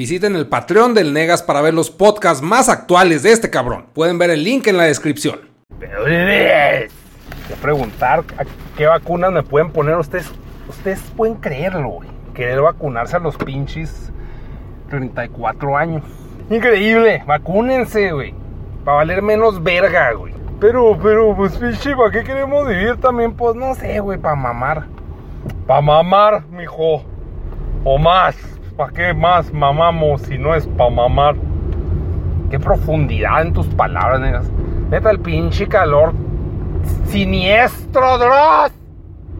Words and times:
Visiten 0.00 0.34
el 0.34 0.46
Patreon 0.46 0.94
del 0.94 1.12
Negas 1.12 1.42
para 1.42 1.60
ver 1.60 1.74
los 1.74 1.90
podcasts 1.90 2.42
más 2.42 2.70
actuales 2.70 3.22
de 3.22 3.32
este 3.32 3.50
cabrón. 3.50 3.84
Pueden 3.92 4.16
ver 4.16 4.30
el 4.30 4.42
link 4.42 4.66
en 4.66 4.78
la 4.78 4.84
descripción. 4.84 5.40
Voy 5.78 6.14
a 6.14 6.86
preguntar 7.60 8.24
a 8.38 8.44
qué 8.78 8.86
vacunas 8.86 9.30
me 9.30 9.42
pueden 9.42 9.70
poner 9.70 9.98
ustedes. 9.98 10.32
Ustedes 10.70 11.02
pueden 11.14 11.34
creerlo, 11.34 11.86
güey. 11.90 12.08
Querer 12.32 12.62
vacunarse 12.62 13.16
a 13.16 13.18
los 13.18 13.36
pinches 13.36 14.10
34 14.88 15.76
años. 15.76 16.02
Increíble, 16.48 17.22
vacúnense, 17.26 18.10
güey. 18.12 18.34
Para 18.86 18.96
valer 18.96 19.20
menos 19.20 19.62
verga, 19.62 20.14
güey. 20.14 20.32
Pero, 20.60 20.98
pero, 21.02 21.36
pues 21.36 21.58
pinche, 21.58 21.94
¿para 21.94 22.10
qué 22.10 22.24
queremos 22.24 22.66
vivir 22.66 22.96
también? 22.96 23.34
Pues 23.34 23.54
no 23.54 23.74
sé, 23.74 24.00
güey, 24.00 24.18
para 24.18 24.34
mamar. 24.34 24.86
Para 25.66 25.82
mamar, 25.82 26.46
mijo. 26.46 27.04
O 27.84 27.98
más. 27.98 28.59
¿Para 28.80 28.92
qué 28.94 29.12
más 29.12 29.52
mamamos 29.52 30.22
si 30.22 30.38
no 30.38 30.54
es 30.54 30.66
para 30.66 30.88
mamar? 30.88 31.36
Qué 32.50 32.58
profundidad 32.58 33.42
en 33.42 33.52
tus 33.52 33.66
palabras, 33.66 34.20
negas. 34.22 34.50
Neta, 34.88 35.10
el 35.10 35.20
pinche 35.20 35.68
calor. 35.68 36.14
Siniestro, 37.04 38.16
Dross. 38.16 38.72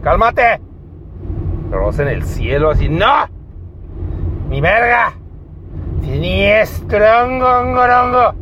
Cálmate. 0.03 0.61
Dross 1.71 1.97
en 1.97 2.09
el 2.09 2.23
cielo, 2.23 2.69
así. 2.69 2.87
¡No! 2.87 3.27
¡Mi 4.47 4.61
verga! 4.61 5.13
Siniestro, 6.01 7.27
ngorongo. 7.31 8.35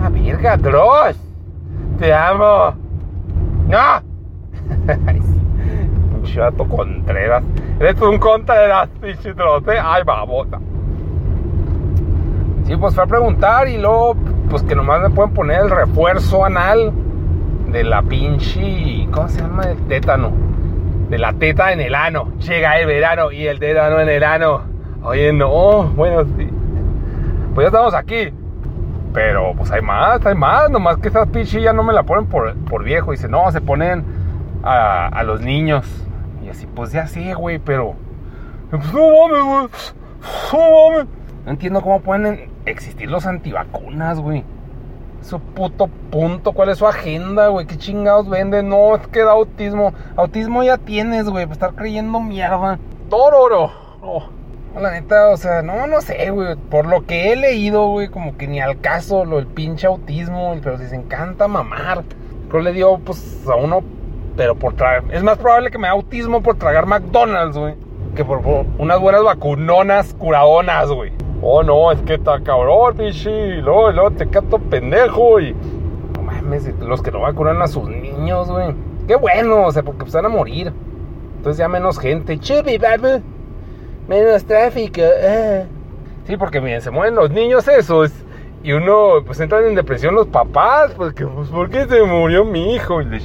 ¡La 0.00 0.08
verga, 0.08 0.56
Dross! 0.56 1.16
¡Te 1.98 2.14
amo! 2.14 2.74
¡No! 3.66 5.28
Pinche 6.28 6.40
vato 6.40 6.64
Contreras. 6.64 7.42
Eres 7.80 8.00
un 8.02 8.18
Contreras, 8.18 8.88
¿eh? 9.02 9.16
¡Ay, 9.82 10.02
babota! 10.04 10.58
Sí, 12.64 12.76
pues 12.76 12.94
fue 12.94 13.04
a 13.04 13.06
preguntar 13.06 13.66
y 13.68 13.78
luego, 13.78 14.14
pues 14.50 14.62
que 14.62 14.74
nomás 14.74 15.00
me 15.00 15.08
pueden 15.08 15.32
poner 15.32 15.62
el 15.62 15.70
refuerzo 15.70 16.44
anal 16.44 16.92
de 17.72 17.82
la 17.82 18.02
pinche. 18.02 19.08
¿Cómo 19.10 19.28
se 19.28 19.40
llama? 19.40 19.62
El 19.64 19.78
tétano. 19.88 20.32
De 21.08 21.16
la 21.16 21.32
teta 21.32 21.72
en 21.72 21.80
el 21.80 21.94
ano. 21.94 22.32
Llega 22.46 22.78
el 22.78 22.86
verano 22.86 23.32
y 23.32 23.46
el 23.46 23.58
tétano 23.58 23.98
en 24.00 24.08
el 24.10 24.22
ano. 24.22 24.60
Oye, 25.02 25.32
no. 25.32 25.84
Bueno, 25.96 26.24
sí. 26.36 26.46
Pues 27.54 27.64
ya 27.64 27.68
estamos 27.68 27.94
aquí. 27.94 28.34
Pero 29.14 29.54
pues 29.56 29.70
hay 29.72 29.80
más, 29.80 30.24
hay 30.26 30.34
más. 30.34 30.68
Nomás 30.68 30.98
que 30.98 31.08
esas 31.08 31.26
pinches 31.28 31.62
ya 31.62 31.72
no 31.72 31.82
me 31.82 31.94
la 31.94 32.02
ponen 32.02 32.26
por, 32.26 32.54
por 32.54 32.84
viejo. 32.84 33.12
Dice, 33.12 33.28
no, 33.28 33.50
se 33.50 33.62
ponen 33.62 34.04
a 34.62 35.22
los 35.24 35.40
niños. 35.40 36.04
Y 36.48 36.50
así, 36.50 36.66
pues 36.66 36.92
ya 36.92 37.06
sí, 37.06 37.30
güey, 37.34 37.58
pero. 37.58 37.94
Pues 38.70 38.82
no 38.94 39.00
mames, 39.00 39.44
güey. 39.44 39.68
No 40.52 40.90
mames. 40.90 41.06
No 41.44 41.50
entiendo 41.50 41.82
cómo 41.82 42.00
pueden 42.00 42.50
existir 42.64 43.10
los 43.10 43.26
antivacunas, 43.26 44.18
güey. 44.18 44.44
Su 45.20 45.40
puto 45.40 45.88
punto, 46.10 46.52
¿cuál 46.52 46.70
es 46.70 46.78
su 46.78 46.86
agenda, 46.86 47.48
güey? 47.48 47.66
¿Qué 47.66 47.76
chingados 47.76 48.30
venden? 48.30 48.70
No, 48.70 48.96
es 48.96 49.06
que 49.08 49.20
da 49.20 49.32
autismo. 49.32 49.92
Autismo 50.16 50.62
ya 50.62 50.78
tienes, 50.78 51.28
güey, 51.28 51.44
para 51.44 51.52
estar 51.52 51.74
creyendo 51.74 52.18
mierda. 52.18 52.78
Tororo. 53.10 53.70
Oh. 54.00 54.24
La 54.80 54.90
neta, 54.90 55.28
o 55.28 55.36
sea, 55.36 55.60
no, 55.60 55.86
no 55.86 56.00
sé, 56.00 56.30
güey. 56.30 56.56
Por 56.56 56.86
lo 56.86 57.04
que 57.04 57.30
he 57.30 57.36
leído, 57.36 57.88
güey, 57.88 58.08
como 58.08 58.38
que 58.38 58.48
ni 58.48 58.60
al 58.60 58.80
caso 58.80 59.26
lo 59.26 59.36
del 59.36 59.48
pinche 59.48 59.86
autismo, 59.86 60.54
pero 60.62 60.78
si 60.78 60.86
se 60.86 60.96
encanta 60.96 61.46
mamar. 61.46 62.04
Creo 62.48 62.62
le 62.62 62.72
dio, 62.72 62.96
pues, 62.98 63.46
a 63.46 63.56
uno, 63.56 63.82
pero 64.38 64.54
por 64.54 64.74
tragar. 64.74 65.02
Es 65.10 65.24
más 65.24 65.36
probable 65.36 65.68
que 65.68 65.78
me 65.78 65.88
dé 65.88 65.90
autismo 65.90 66.40
por 66.40 66.56
tragar 66.56 66.86
McDonald's, 66.86 67.58
güey, 67.58 67.74
que 68.14 68.24
por, 68.24 68.40
unas 68.78 69.00
buenas 69.00 69.24
vacunonas 69.24 70.14
curadonas, 70.14 70.88
güey. 70.88 71.10
Oh, 71.42 71.64
no, 71.64 71.90
es 71.90 72.00
que 72.02 72.14
está 72.14 72.40
cabrón, 72.40 72.96
pichi. 72.96 73.28
Y 73.28 73.60
luego, 73.60 73.90
luego 73.90 74.12
te 74.12 74.28
cato 74.28 74.60
pendejo. 74.60 75.40
Y. 75.40 75.54
No 76.14 76.22
mames, 76.22 76.72
los 76.78 77.02
que 77.02 77.10
no 77.10 77.20
vacunan 77.20 77.60
a 77.60 77.66
sus 77.66 77.88
niños, 77.88 78.48
güey. 78.48 78.74
Qué 79.08 79.16
bueno, 79.16 79.66
o 79.66 79.72
sea, 79.72 79.82
porque 79.82 80.02
pues 80.02 80.12
van 80.12 80.26
a 80.26 80.28
morir. 80.28 80.72
Entonces 81.38 81.58
ya 81.58 81.68
menos 81.68 81.98
gente. 81.98 82.38
Chibi, 82.38 82.78
baby. 82.78 83.20
Menos 84.06 84.44
tráfico. 84.44 85.00
ah. 85.02 85.64
Sí, 86.28 86.36
porque 86.36 86.60
miren, 86.60 86.80
se 86.80 86.92
mueren 86.92 87.16
los 87.16 87.32
niños 87.32 87.66
esos. 87.66 88.12
Y 88.62 88.70
uno, 88.70 89.24
pues 89.26 89.40
entran 89.40 89.64
en 89.64 89.74
depresión 89.74 90.14
los 90.14 90.28
papás. 90.28 90.92
Porque, 90.96 91.26
pues, 91.26 91.48
¿por 91.48 91.70
qué 91.70 91.86
se 91.86 92.04
murió 92.04 92.44
mi 92.44 92.74
hijo? 92.74 93.02
Y, 93.02 93.06
le 93.06 93.18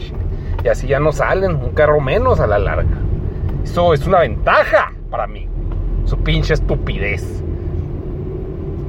y 0.64 0.68
así 0.68 0.88
ya 0.88 1.00
no 1.00 1.12
salen. 1.12 1.56
Un 1.56 1.72
carro 1.72 2.00
menos 2.00 2.40
a 2.40 2.48
la 2.48 2.60
larga. 2.60 2.98
Eso 3.64 3.94
es 3.94 4.06
una 4.08 4.20
ventaja 4.20 4.94
para 5.10 5.28
mí. 5.28 5.48
Su 6.06 6.18
pinche 6.18 6.54
estupidez. 6.54 7.44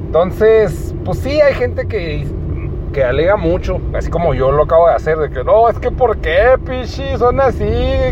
Entonces, 0.06 0.94
pues 1.04 1.18
sí, 1.18 1.40
hay 1.40 1.54
gente 1.54 1.88
que, 1.88 2.26
que 2.92 3.02
alega 3.02 3.36
mucho, 3.36 3.80
así 3.94 4.10
como 4.10 4.32
yo 4.32 4.52
lo 4.52 4.62
acabo 4.62 4.86
de 4.86 4.94
hacer, 4.94 5.18
de 5.18 5.28
que 5.28 5.42
no, 5.42 5.68
es 5.68 5.78
que 5.80 5.90
¿por 5.90 6.18
qué, 6.18 6.56
pichi? 6.64 7.02
Son 7.18 7.40
así, 7.40 7.64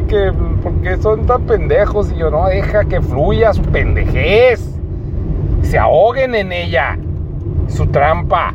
que 0.08 0.32
¿por 0.62 0.72
qué 0.82 0.96
son 0.96 1.26
tan 1.26 1.42
pendejos? 1.42 2.10
Y 2.10 2.16
yo, 2.16 2.30
no, 2.30 2.46
deja 2.46 2.84
que 2.84 3.00
fluya 3.00 3.52
su 3.52 3.62
pendejez. 3.62 4.68
Se 5.62 5.78
ahoguen 5.78 6.34
en 6.34 6.52
ella, 6.52 6.98
su 7.68 7.86
trampa. 7.86 8.52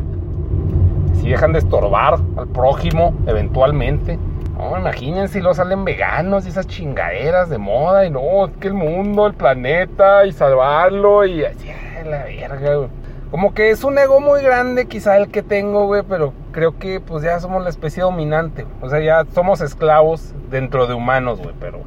Si 1.13 1.29
dejan 1.29 1.53
de 1.53 1.59
estorbar 1.59 2.19
al 2.35 2.47
prójimo, 2.49 3.13
eventualmente. 3.25 4.19
No, 4.57 4.75
imagínense 4.75 5.39
lo 5.39 5.53
salen 5.53 5.85
veganos 5.85 6.45
y 6.45 6.49
esas 6.49 6.65
chingaderas 6.65 7.49
de 7.49 7.59
moda. 7.59 8.05
Y 8.05 8.09
no, 8.09 8.45
es 8.47 8.57
que 8.57 8.67
el 8.67 8.73
mundo, 8.73 9.27
el 9.27 9.33
planeta, 9.35 10.25
y 10.25 10.31
salvarlo, 10.31 11.25
y 11.25 11.45
así, 11.45 11.69
la 12.05 12.23
verga, 12.23 12.75
güey. 12.75 12.89
Como 13.29 13.53
que 13.53 13.71
es 13.71 13.83
un 13.83 13.97
ego 13.97 14.21
muy 14.21 14.41
grande 14.41 14.87
quizá 14.87 15.17
el 15.17 15.27
que 15.27 15.43
tengo, 15.43 15.85
güey, 15.85 16.01
pero 16.07 16.33
creo 16.53 16.79
que 16.79 17.01
pues 17.01 17.23
ya 17.23 17.39
somos 17.39 17.61
la 17.61 17.69
especie 17.69 18.01
dominante. 18.01 18.65
O 18.81 18.89
sea, 18.89 18.99
ya 18.99 19.25
somos 19.35 19.59
esclavos 19.61 20.33
dentro 20.49 20.87
de 20.87 20.93
humanos, 20.93 21.39
güey, 21.39 21.53
pero 21.59 21.81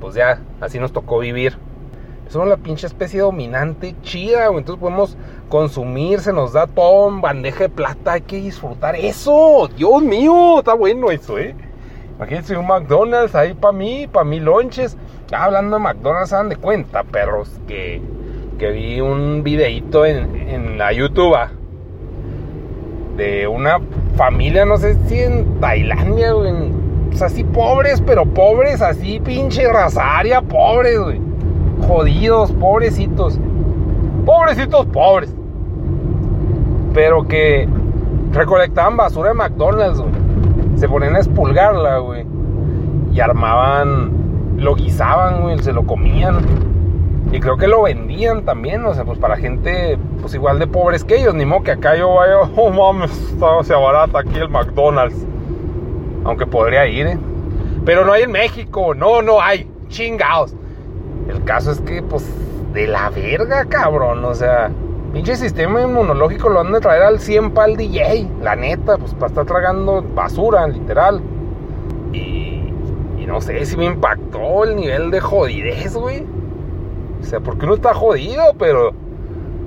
pues 0.00 0.16
ya 0.16 0.40
así 0.60 0.80
nos 0.80 0.92
tocó 0.92 1.20
vivir. 1.20 1.56
Somos 2.28 2.48
la 2.48 2.56
pinche 2.56 2.88
especie 2.88 3.20
dominante 3.20 3.94
chida, 4.02 4.48
güey. 4.48 4.58
Entonces 4.58 4.80
podemos 4.80 5.16
consumir, 5.48 6.20
se 6.20 6.32
nos 6.32 6.52
da 6.52 6.66
todo 6.66 7.12
bandeja 7.20 7.60
de 7.60 7.68
plata. 7.68 8.14
Hay 8.14 8.22
que 8.22 8.36
disfrutar 8.36 8.96
eso. 8.96 9.70
Dios 9.76 10.02
mío, 10.02 10.58
está 10.58 10.74
bueno 10.74 11.12
eso, 11.12 11.38
¿eh? 11.38 11.54
Imagínense 12.16 12.56
un 12.56 12.66
McDonald's 12.66 13.34
ahí 13.34 13.52
para 13.52 13.72
mí, 13.72 14.08
para 14.10 14.24
mí 14.24 14.40
lonches. 14.40 14.96
Hablando 15.32 15.76
de 15.76 15.82
McDonald's, 15.82 16.30
dan 16.30 16.48
de 16.48 16.56
cuenta, 16.56 17.02
perros, 17.02 17.50
que, 17.66 18.00
que 18.58 18.70
vi 18.70 19.00
un 19.00 19.42
videito 19.42 20.06
en, 20.06 20.34
en 20.34 20.78
la 20.78 20.92
YouTube 20.92 21.34
ah, 21.34 21.50
de 23.16 23.46
una 23.46 23.80
familia, 24.16 24.64
no 24.64 24.78
sé 24.78 24.96
si 25.08 25.20
en 25.20 25.60
Tailandia, 25.60 26.32
güey. 26.32 26.52
Pues 27.08 27.22
así 27.22 27.44
pobres, 27.44 28.02
pero 28.06 28.24
pobres, 28.24 28.80
así 28.80 29.20
pinche 29.20 29.70
raza 29.70 30.18
aria, 30.18 30.40
pobres, 30.40 30.98
güey. 30.98 31.20
Jodidos, 31.86 32.52
pobrecitos. 32.52 33.38
Pobrecitos, 34.24 34.86
pobres. 34.86 35.34
Pero 36.94 37.26
que 37.28 37.68
recolectaban 38.32 38.96
basura 38.96 39.30
de 39.30 39.34
McDonald's, 39.34 40.00
güey. 40.00 40.25
Se 40.76 40.88
ponían 40.88 41.16
a 41.16 41.18
expulgarla, 41.18 41.98
güey. 41.98 42.26
Y 43.12 43.20
armaban, 43.20 44.56
lo 44.56 44.74
guisaban, 44.74 45.42
güey, 45.42 45.58
se 45.58 45.72
lo 45.72 45.86
comían. 45.86 46.38
Y 47.32 47.40
creo 47.40 47.56
que 47.56 47.66
lo 47.66 47.82
vendían 47.82 48.44
también, 48.44 48.84
o 48.84 48.94
sea, 48.94 49.04
pues 49.04 49.18
para 49.18 49.36
gente, 49.36 49.98
pues 50.20 50.34
igual 50.34 50.58
de 50.58 50.66
pobres 50.66 51.02
que 51.02 51.16
ellos. 51.16 51.34
Ni 51.34 51.44
modo 51.44 51.62
que 51.62 51.72
acá 51.72 51.96
yo 51.96 52.14
vaya, 52.14 52.40
oh 52.56 52.70
mames, 52.70 53.10
se 53.62 53.74
abarata 53.74 54.20
aquí 54.20 54.38
el 54.38 54.48
McDonald's. 54.48 55.26
Aunque 56.24 56.46
podría 56.46 56.86
ir, 56.86 57.06
¿eh? 57.06 57.18
Pero 57.84 58.04
no 58.04 58.12
hay 58.12 58.24
en 58.24 58.32
México, 58.32 58.94
no, 58.94 59.22
no 59.22 59.40
hay. 59.40 59.70
Chingados. 59.88 60.54
El 61.28 61.44
caso 61.44 61.70
es 61.70 61.80
que, 61.80 62.02
pues, 62.02 62.28
de 62.72 62.88
la 62.88 63.10
verga, 63.10 63.64
cabrón. 63.66 64.24
O 64.24 64.34
sea, 64.34 64.70
pinche 65.16 65.34
sistema 65.36 65.80
inmunológico 65.80 66.50
lo 66.50 66.60
han 66.60 66.72
de 66.72 66.78
traer 66.78 67.02
al 67.02 67.20
100 67.20 67.52
pal 67.52 67.74
DJ. 67.74 68.28
La 68.42 68.54
neta, 68.54 68.98
pues, 68.98 69.14
para 69.14 69.28
estar 69.28 69.46
tragando 69.46 70.02
basura, 70.02 70.66
literal. 70.68 71.22
Y, 72.12 72.70
y 73.16 73.24
no 73.26 73.40
sé 73.40 73.64
si 73.64 73.78
me 73.78 73.86
impactó 73.86 74.64
el 74.64 74.76
nivel 74.76 75.10
de 75.10 75.20
jodidez, 75.20 75.96
güey. 75.96 76.26
O 77.22 77.24
sea, 77.24 77.40
porque 77.40 77.64
uno 77.64 77.76
está 77.76 77.94
jodido, 77.94 78.42
pero 78.58 78.90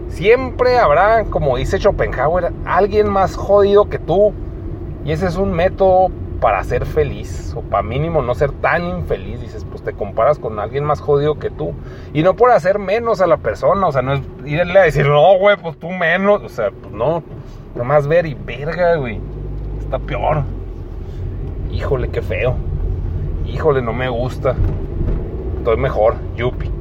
siempre 0.10 0.78
habrá, 0.78 1.26
como 1.26 1.58
dice 1.58 1.80
Schopenhauer, 1.80 2.54
alguien 2.66 3.10
más 3.10 3.36
jodido 3.36 3.90
que 3.90 3.98
tú. 3.98 4.32
Y 5.04 5.14
ese 5.14 5.26
es 5.26 5.36
un 5.36 5.52
método 5.52 6.10
para 6.40 6.64
ser 6.64 6.86
feliz, 6.86 7.54
o 7.56 7.62
para 7.62 7.84
mínimo 7.84 8.22
no 8.22 8.34
ser 8.36 8.52
tan 8.52 8.84
infeliz. 8.86 9.42
Dices, 9.42 9.66
pues 9.70 9.84
te 9.84 9.94
comparas 9.94 10.40
con 10.40 10.60
alguien 10.60 10.84
más 10.84 11.02
jodido 11.02 11.40
que 11.40 11.50
tú. 11.50 11.74
Y 12.14 12.24
no 12.24 12.36
por 12.36 12.52
hacer 12.52 12.80
menos 12.80 13.22
a 13.22 13.28
la 13.28 13.38
persona, 13.38 13.88
o 13.88 13.92
sea, 13.92 14.02
no 14.02 14.14
es 14.14 14.22
irle 14.46 14.80
a 14.80 14.84
decir, 14.84 15.08
no, 15.08 15.38
güey, 15.38 15.58
pues 15.58 15.78
tú 15.78 15.90
menos. 15.90 16.42
O 16.44 16.50
sea, 16.50 16.72
pues 16.72 16.94
no, 16.94 17.24
nomás 17.76 18.08
ver 18.08 18.26
y 18.26 18.34
verga, 18.34 18.96
güey. 18.96 19.20
Está 19.80 20.00
peor. 20.00 20.44
Híjole, 21.72 22.10
qué 22.10 22.22
feo. 22.22 22.56
Híjole, 23.46 23.82
no 23.82 23.94
me 23.94 24.10
gusta. 24.10 24.56
Estoy 25.58 25.78
mejor, 25.78 26.16
yupi. 26.36 26.79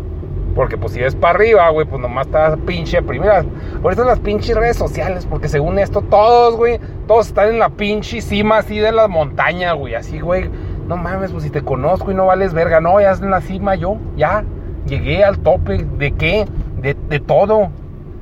Porque 0.55 0.77
pues 0.77 0.93
si 0.93 1.01
ves 1.01 1.15
para 1.15 1.35
arriba, 1.35 1.69
güey, 1.71 1.87
pues 1.87 2.01
nomás 2.01 2.27
estás 2.27 2.59
pinche 2.67 3.01
primera. 3.03 3.45
Por 3.83 3.93
eso 3.93 4.05
las 4.05 4.19
pinches 4.19 4.57
redes 4.57 4.77
sociales, 4.77 5.27
porque 5.27 5.49
según 5.49 5.79
esto 5.79 6.03
todos, 6.03 6.57
güey, 6.57 6.81
todos 7.07 7.29
están 7.29 7.49
en 7.49 7.59
la 7.59 7.71
pinche 7.71 8.21
cima 8.21 8.59
así 8.59 8.79
de 8.79 8.93
la 8.93 9.09
montaña, 9.09 9.73
güey. 9.73 9.95
Así, 9.95 10.21
güey, 10.21 10.51
no 10.87 10.97
mames, 10.97 11.31
pues 11.31 11.45
si 11.45 11.51
te 11.51 11.63
conozco 11.63 12.11
y 12.11 12.15
no 12.15 12.27
vales 12.27 12.55
verga. 12.55 12.81
No, 12.81 13.01
ya 13.01 13.13
es 13.13 13.21
en 13.21 13.31
la 13.31 13.41
cima 13.41 13.75
yo, 13.75 13.99
ya. 14.17 14.45
Llegué 14.87 15.23
al 15.23 15.39
tope. 15.39 15.85
¿De 15.99 16.13
qué? 16.13 16.47
De, 16.81 16.95
de 16.95 17.21
todo. 17.21 17.71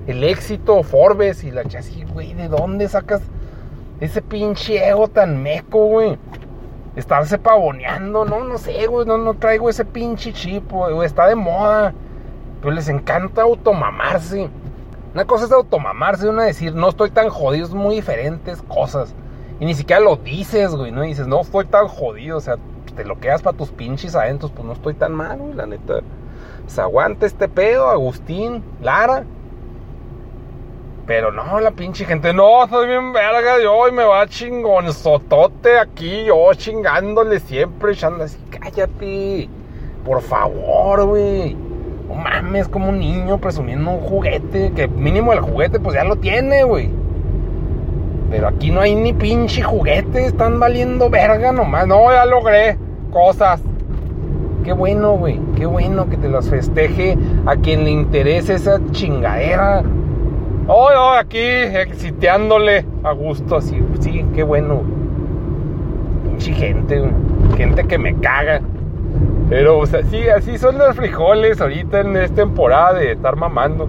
El 0.07 0.23
éxito, 0.23 0.85
Forbes 0.85 1.43
y 1.43 1.51
la 1.51 1.63
así, 1.63 2.05
güey, 2.13 2.33
¿de 2.35 2.47
dónde 2.47 2.89
sacas 2.89 3.23
ese 4.01 4.23
pinche 4.23 4.89
ego 4.89 5.09
tan 5.09 5.43
meco, 5.43 5.87
güey? 5.87 6.17
Estarse 6.95 7.39
pavoneando, 7.39 8.25
no, 8.25 8.45
no 8.45 8.57
sé, 8.57 8.87
güey, 8.87 9.05
no, 9.05 9.19
no 9.19 9.35
traigo 9.35 9.69
ese 9.69 9.85
pinche 9.85 10.33
chip, 10.33 10.71
güey, 10.71 11.05
está 11.05 11.27
de 11.27 11.35
moda. 11.35 11.93
Pero 12.67 12.75
les 12.75 12.89
encanta 12.89 13.43
automamarse. 13.43 14.51
Una 15.15 15.25
cosa 15.25 15.45
es 15.45 15.53
automamarse, 15.53 16.29
una 16.29 16.43
decir, 16.43 16.75
no 16.75 16.89
estoy 16.89 17.13
tan 17.13 17.29
jodido, 17.29 17.65
es 17.65 17.73
muy 17.73 17.95
diferentes 17.95 18.61
cosas. 18.61 19.15
Y 19.61 19.67
ni 19.67 19.75
siquiera 19.75 20.01
lo 20.01 20.17
dices, 20.17 20.75
güey, 20.75 20.91
¿no? 20.91 21.03
Dices, 21.03 21.29
no 21.29 21.43
estoy 21.43 21.67
tan 21.67 21.87
jodido, 21.87 22.39
o 22.39 22.41
sea, 22.41 22.57
te 22.97 23.05
lo 23.05 23.21
quedas 23.21 23.41
para 23.43 23.57
tus 23.57 23.71
pinches 23.71 24.17
adentros, 24.17 24.51
pues 24.51 24.67
no 24.67 24.73
estoy 24.73 24.95
tan 24.95 25.15
mal, 25.15 25.39
güey, 25.39 25.55
la 25.55 25.67
neta. 25.67 26.01
Se 26.67 26.81
aguanta 26.81 27.25
este 27.25 27.49
pedo, 27.49 27.89
Agustín, 27.89 28.65
Lara. 28.83 29.23
Pero 31.07 31.31
no, 31.31 31.61
la 31.61 31.71
pinche 31.71 32.05
gente, 32.05 32.33
no, 32.33 32.67
soy 32.69 32.89
bien 32.89 33.13
verga, 33.13 33.63
yo 33.63 33.87
y 33.87 33.93
me 33.93 34.03
va 34.03 34.27
chingón, 34.27 34.93
sotote 34.93 35.79
aquí, 35.79 36.25
yo 36.25 36.53
chingándole 36.55 37.39
siempre, 37.39 37.93
echando 37.93 38.25
así, 38.25 38.37
cállate, 38.51 39.49
por 40.05 40.21
favor, 40.21 41.05
güey. 41.05 41.66
No 42.09 42.15
mames, 42.15 42.69
como 42.69 42.91
un 42.91 42.99
niño 42.99 43.39
presumiendo 43.39 43.91
un 43.91 44.01
juguete. 44.01 44.73
Que 44.73 44.89
mínimo 44.89 45.33
el 45.33 45.41
juguete, 45.41 45.81
pues 45.81 45.95
ya 45.95 46.05
lo 46.05 46.17
tiene, 46.17 46.65
güey. 46.65 46.89
Pero 48.31 48.49
aquí 48.49 48.71
no 48.71 48.81
hay 48.81 48.95
ni 48.95 49.13
pinche 49.13 49.63
juguete. 49.63 50.27
Están 50.27 50.59
valiendo 50.59 51.11
verga 51.11 51.53
nomás. 51.53 51.87
No, 51.87 52.11
ya 52.11 52.25
logré 52.25 52.79
cosas. 53.13 53.63
Qué 54.65 54.73
bueno, 54.73 55.13
güey. 55.17 55.41
Qué 55.57 55.67
bueno 55.67 56.09
que 56.09 56.17
te 56.17 56.29
las 56.29 56.51
festeje 56.51 57.17
a 57.47 57.57
quien 57.57 57.85
le 57.85 57.91
interese 57.91 58.55
esa 58.55 58.81
chingadera. 58.91 59.83
Oh, 60.69 60.89
oh, 60.93 61.13
aquí 61.13 61.39
exiteándole 61.39 62.85
a 63.05 63.13
gusto 63.13 63.57
así. 63.57 63.81
Sí, 64.01 64.25
qué 64.35 64.43
bueno. 64.43 64.83
Pinche 66.25 66.53
gente, 66.53 66.99
güey. 66.99 67.13
Gente 67.57 67.85
que 67.85 67.99
me 67.99 68.17
caga. 68.17 68.61
Pero 69.49 69.79
o 69.79 69.87
sea, 69.87 70.03
sí, 70.05 70.29
así 70.29 70.59
son 70.59 70.77
los 70.79 70.97
frijoles 70.97 71.61
ahorita 71.61 72.01
en 72.01 72.17
esta 72.17 72.37
temporada 72.37 72.95
de 72.95 73.13
estar 73.13 73.37
mamando. 73.37 73.89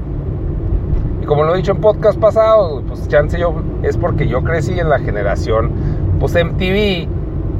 Y 1.21 1.25
como 1.25 1.43
lo 1.43 1.55
he 1.55 1.57
dicho 1.57 1.71
en 1.71 1.81
podcast 1.81 2.19
pasado, 2.19 2.83
pues 2.87 3.07
chance 3.07 3.39
yo 3.39 3.55
es 3.81 3.97
porque 3.97 4.27
yo 4.27 4.43
crecí 4.43 4.79
en 4.79 4.89
la 4.89 4.99
generación 4.99 5.71
pues 6.19 6.33
MTV 6.33 7.07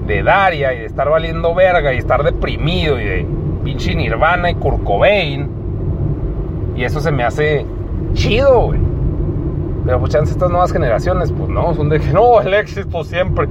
de 0.05 0.23
Daria 0.23 0.73
y 0.73 0.79
de 0.79 0.85
estar 0.85 1.09
valiendo 1.09 1.53
verga 1.55 1.94
y 1.94 1.97
estar 1.97 2.23
deprimido 2.23 2.99
y 2.99 3.05
de 3.05 3.27
pinche 3.63 3.95
Nirvana 3.95 4.51
y 4.51 4.55
Kurt 4.55 4.83
Cobain. 4.83 5.49
Y 6.75 6.83
eso 6.83 6.99
se 6.99 7.11
me 7.11 7.23
hace 7.23 7.65
chido, 8.13 8.67
güey. 8.67 8.79
Pero 9.85 9.99
pues 9.99 10.11
chance 10.11 10.31
estas 10.31 10.49
nuevas 10.49 10.71
generaciones, 10.71 11.31
pues 11.31 11.49
no, 11.49 11.73
son 11.73 11.89
de 11.89 11.99
que 11.99 12.07
no, 12.13 12.41
el 12.41 12.53
éxito 12.53 13.03
siempre. 13.03 13.47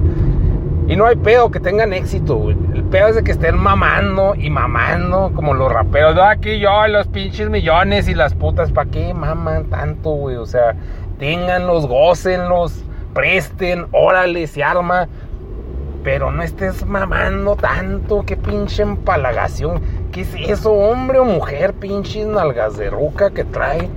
Y 0.87 0.95
no 0.95 1.05
hay 1.05 1.17
pedo 1.17 1.51
que 1.51 1.59
tengan 1.59 1.91
éxito, 1.91 2.37
güey. 2.37 2.55
El 2.73 2.83
pedo 2.85 3.09
es 3.09 3.15
de 3.15 3.23
que 3.23 3.31
estén 3.31 3.57
mamando 3.57 4.35
y 4.35 4.49
mamando 4.49 5.31
como 5.35 5.53
los 5.53 5.71
raperos. 5.71 6.17
Aquí 6.17 6.59
yo, 6.59 6.87
los 6.87 7.07
pinches 7.07 7.49
millones 7.49 8.07
y 8.07 8.15
las 8.15 8.33
putas, 8.33 8.71
¿para 8.71 8.89
qué 8.89 9.13
maman 9.13 9.65
tanto, 9.65 10.11
güey? 10.11 10.37
O 10.37 10.45
sea, 10.45 10.75
ténganlos, 11.19 11.87
gócenlos, 11.87 12.85
presten, 13.13 13.85
órale, 13.91 14.47
se 14.47 14.63
arma. 14.63 15.09
Pero 16.05 16.31
no 16.31 16.41
estés 16.41 16.85
mamando 16.85 17.57
tanto, 17.57 18.23
qué 18.25 18.37
pinche 18.37 18.81
empalagación. 18.81 19.81
¿Qué 20.13 20.21
es 20.21 20.33
eso, 20.35 20.71
hombre 20.71 21.19
o 21.19 21.25
mujer? 21.25 21.73
Pinches 21.73 22.25
nalgas 22.27 22.77
de 22.77 22.89
ruca 22.89 23.31
que 23.31 23.43
trae. 23.43 23.89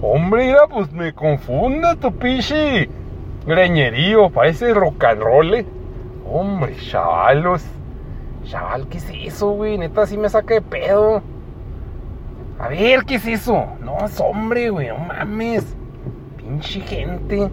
Hombre, 0.00 0.46
mira, 0.46 0.68
pues 0.68 0.92
me 0.92 1.12
confunde 1.12 1.96
tu 1.96 2.12
pinche 2.12 2.88
greñerío. 3.44 4.30
Parece 4.30 4.72
rock 4.72 5.02
and 5.02 5.20
roll. 5.20 5.54
eh. 5.54 5.66
Hombre, 6.28 6.76
chavalos. 6.76 7.64
Chaval, 8.44 8.86
¿qué 8.88 8.98
es 8.98 9.10
eso, 9.10 9.50
güey? 9.50 9.78
Neta, 9.78 10.06
sí 10.06 10.16
me 10.16 10.28
saca 10.28 10.54
de 10.54 10.60
pedo. 10.60 11.22
A 12.58 12.68
ver, 12.68 13.04
¿qué 13.04 13.16
es 13.16 13.26
eso? 13.26 13.66
No, 13.80 14.04
es 14.04 14.20
hombre, 14.20 14.70
güey, 14.70 14.88
no 14.88 14.98
mames. 14.98 15.76
Pinche 16.36 16.80
gente. 16.80 17.50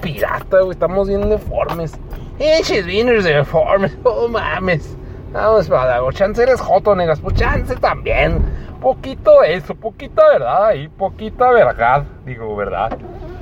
Pirata, 0.00 0.60
güey, 0.60 0.72
estamos 0.72 1.08
bien 1.08 1.28
deformes. 1.28 1.92
Pinches 2.38 2.86
winners 2.86 3.24
deformes, 3.24 3.96
no 4.04 4.28
mames. 4.28 4.96
Vamos, 5.32 5.68
padago, 5.68 6.12
chance 6.12 6.42
eres 6.42 6.60
joto, 6.60 6.94
negas, 6.94 7.20
pues 7.20 7.34
chance 7.36 7.74
también. 7.76 8.42
Poquito 8.80 9.42
eso, 9.42 9.74
poquita 9.74 10.22
verdad 10.28 10.66
ahí, 10.66 10.88
poquita 10.88 11.50
verdad, 11.50 12.04
digo, 12.24 12.54
verdad. 12.54 12.96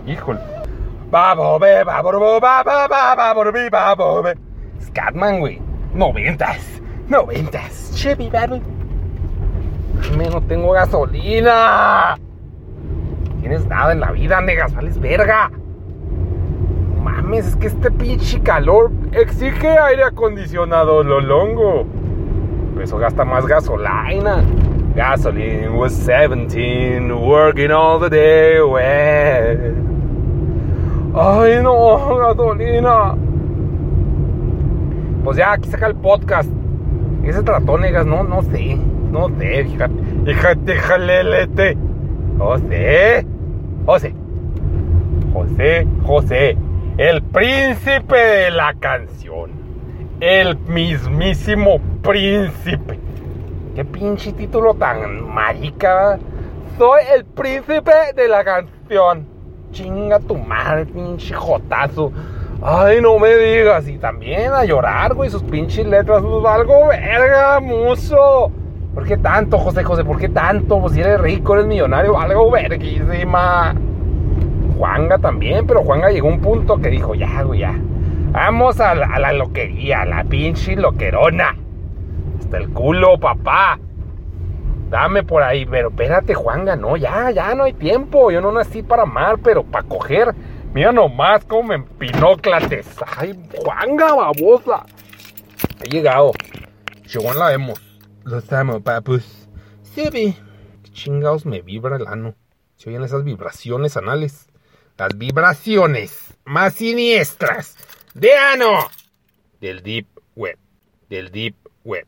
Híjole. 0.06 0.40
Babobe, 1.10 1.84
baborobo, 1.84 2.40
baba, 2.40 2.86
baborobi, 2.88 3.68
babobe. 3.68 4.51
Scatman, 4.82 5.40
güey. 5.40 5.60
Noventas. 5.94 6.82
Noventas. 7.08 7.92
Chevy, 7.94 8.30
baby. 8.30 8.62
Me 10.16 10.28
no 10.28 10.40
tengo 10.42 10.72
gasolina. 10.72 12.16
Tienes 13.40 13.66
nada 13.66 13.92
en 13.92 14.00
la 14.00 14.12
vida, 14.12 14.40
negas. 14.40 14.74
Vales 14.74 14.98
verga. 15.00 15.50
Mames, 17.02 17.46
es 17.48 17.56
que 17.56 17.66
este 17.66 17.90
pinche 17.90 18.40
calor 18.40 18.90
exige 19.12 19.68
aire 19.68 20.04
acondicionado, 20.04 21.02
lo 21.02 21.20
longo. 21.20 21.86
Eso 22.80 22.98
gasta 22.98 23.24
más 23.24 23.46
gasolina. 23.46 24.42
Gasoline 24.94 25.74
was 25.76 25.92
17, 25.92 27.12
working 27.12 27.70
all 27.70 27.98
the 27.98 28.10
day, 28.10 28.58
güey. 28.60 29.74
Ay, 31.14 31.62
no, 31.62 32.16
gasolina. 32.18 33.16
Pues 35.24 35.36
ya, 35.36 35.52
aquí 35.52 35.68
saca 35.68 35.86
el 35.86 35.94
podcast. 35.94 36.50
¿Qué 37.24 37.32
se 37.32 37.42
trató, 37.42 37.78
negas? 37.78 38.04
No, 38.06 38.24
no 38.24 38.42
sé. 38.42 38.76
No 39.10 39.28
sé, 39.38 39.64
fíjate. 39.64 39.94
Fíjate, 40.26 40.74
jalelete. 40.76 41.76
No 42.36 42.58
sé. 42.58 43.26
José. 43.86 44.14
José, 45.32 45.86
José. 46.04 46.56
El 46.98 47.22
príncipe 47.22 48.16
de 48.16 48.50
la 48.50 48.74
canción. 48.74 49.50
El 50.20 50.58
mismísimo 50.58 51.80
príncipe. 52.02 52.98
Qué 53.74 53.84
pinche 53.84 54.32
título 54.32 54.74
tan 54.74 55.32
marica. 55.32 56.18
Soy 56.76 57.02
el 57.14 57.24
príncipe 57.24 58.12
de 58.14 58.28
la 58.28 58.44
canción. 58.44 59.26
Chinga 59.70 60.18
tu 60.20 60.36
madre, 60.36 60.86
pinche 60.86 61.34
jotazo. 61.34 62.12
Ay, 62.64 63.00
no 63.00 63.18
me 63.18 63.34
digas. 63.34 63.88
Y 63.88 63.98
también 63.98 64.52
a 64.52 64.64
llorar, 64.64 65.14
güey. 65.14 65.30
Sus 65.30 65.42
pinches 65.42 65.86
letras. 65.86 66.22
Pues 66.22 66.44
algo 66.46 66.88
verga, 66.88 67.60
muso. 67.60 68.52
¿Por 68.94 69.04
qué 69.04 69.16
tanto, 69.16 69.58
José 69.58 69.82
José? 69.82 70.04
¿Por 70.04 70.18
qué 70.18 70.28
tanto? 70.28 70.80
Pues 70.80 70.92
si 70.92 71.00
eres 71.00 71.20
rico, 71.20 71.54
eres 71.54 71.66
millonario. 71.66 72.18
Algo 72.18 72.50
verguísima. 72.50 73.74
Juanga 74.78 75.18
también. 75.18 75.66
Pero 75.66 75.82
Juanga 75.82 76.10
llegó 76.10 76.28
a 76.28 76.32
un 76.32 76.40
punto 76.40 76.80
que 76.80 76.88
dijo, 76.88 77.14
ya, 77.14 77.42
güey, 77.42 77.60
ya. 77.60 77.74
Vamos 78.30 78.80
a 78.80 78.94
la, 78.94 79.06
a 79.06 79.18
la 79.18 79.32
loquería. 79.32 80.02
A 80.02 80.06
la 80.06 80.24
pinche 80.24 80.76
loquerona. 80.76 81.56
Hasta 82.38 82.58
el 82.58 82.68
culo, 82.70 83.18
papá. 83.18 83.78
Dame 84.88 85.22
por 85.22 85.42
ahí, 85.42 85.64
pero 85.64 85.88
espérate, 85.88 86.34
Juanga, 86.34 86.76
no, 86.76 86.98
ya, 86.98 87.30
ya 87.30 87.54
no 87.54 87.64
hay 87.64 87.72
tiempo. 87.72 88.30
Yo 88.30 88.42
no 88.42 88.52
nací 88.52 88.82
para 88.82 89.04
amar, 89.04 89.38
pero 89.42 89.64
para 89.64 89.88
coger. 89.88 90.34
Mira 90.74 90.90
nomás 90.90 91.44
cómo 91.44 91.64
me 91.64 91.74
empinó 91.74 92.36
clates. 92.38 92.88
Ay, 93.18 93.38
Juanga, 93.56 94.14
babosa. 94.14 94.86
Ha 95.80 95.84
llegado. 95.84 96.32
Llegó 97.12 97.34
la 97.34 97.50
demo. 97.50 97.74
Lo 98.24 98.38
estamos, 98.38 98.80
papus. 98.80 99.48
Vi. 99.94 100.34
Qué 100.82 100.90
chingados 100.92 101.44
me 101.44 101.60
vibra 101.60 101.96
el 101.96 102.06
ano. 102.06 102.34
Se 102.76 102.88
oyen 102.88 103.02
esas 103.02 103.22
vibraciones 103.22 103.98
anales. 103.98 104.48
Las 104.96 105.18
vibraciones 105.18 106.38
más 106.44 106.72
siniestras 106.72 107.76
de 108.14 108.34
ano. 108.34 108.88
Del 109.60 109.82
Deep 109.82 110.06
Web. 110.36 110.58
Del 111.10 111.30
Deep 111.30 111.56
Web. 111.84 112.06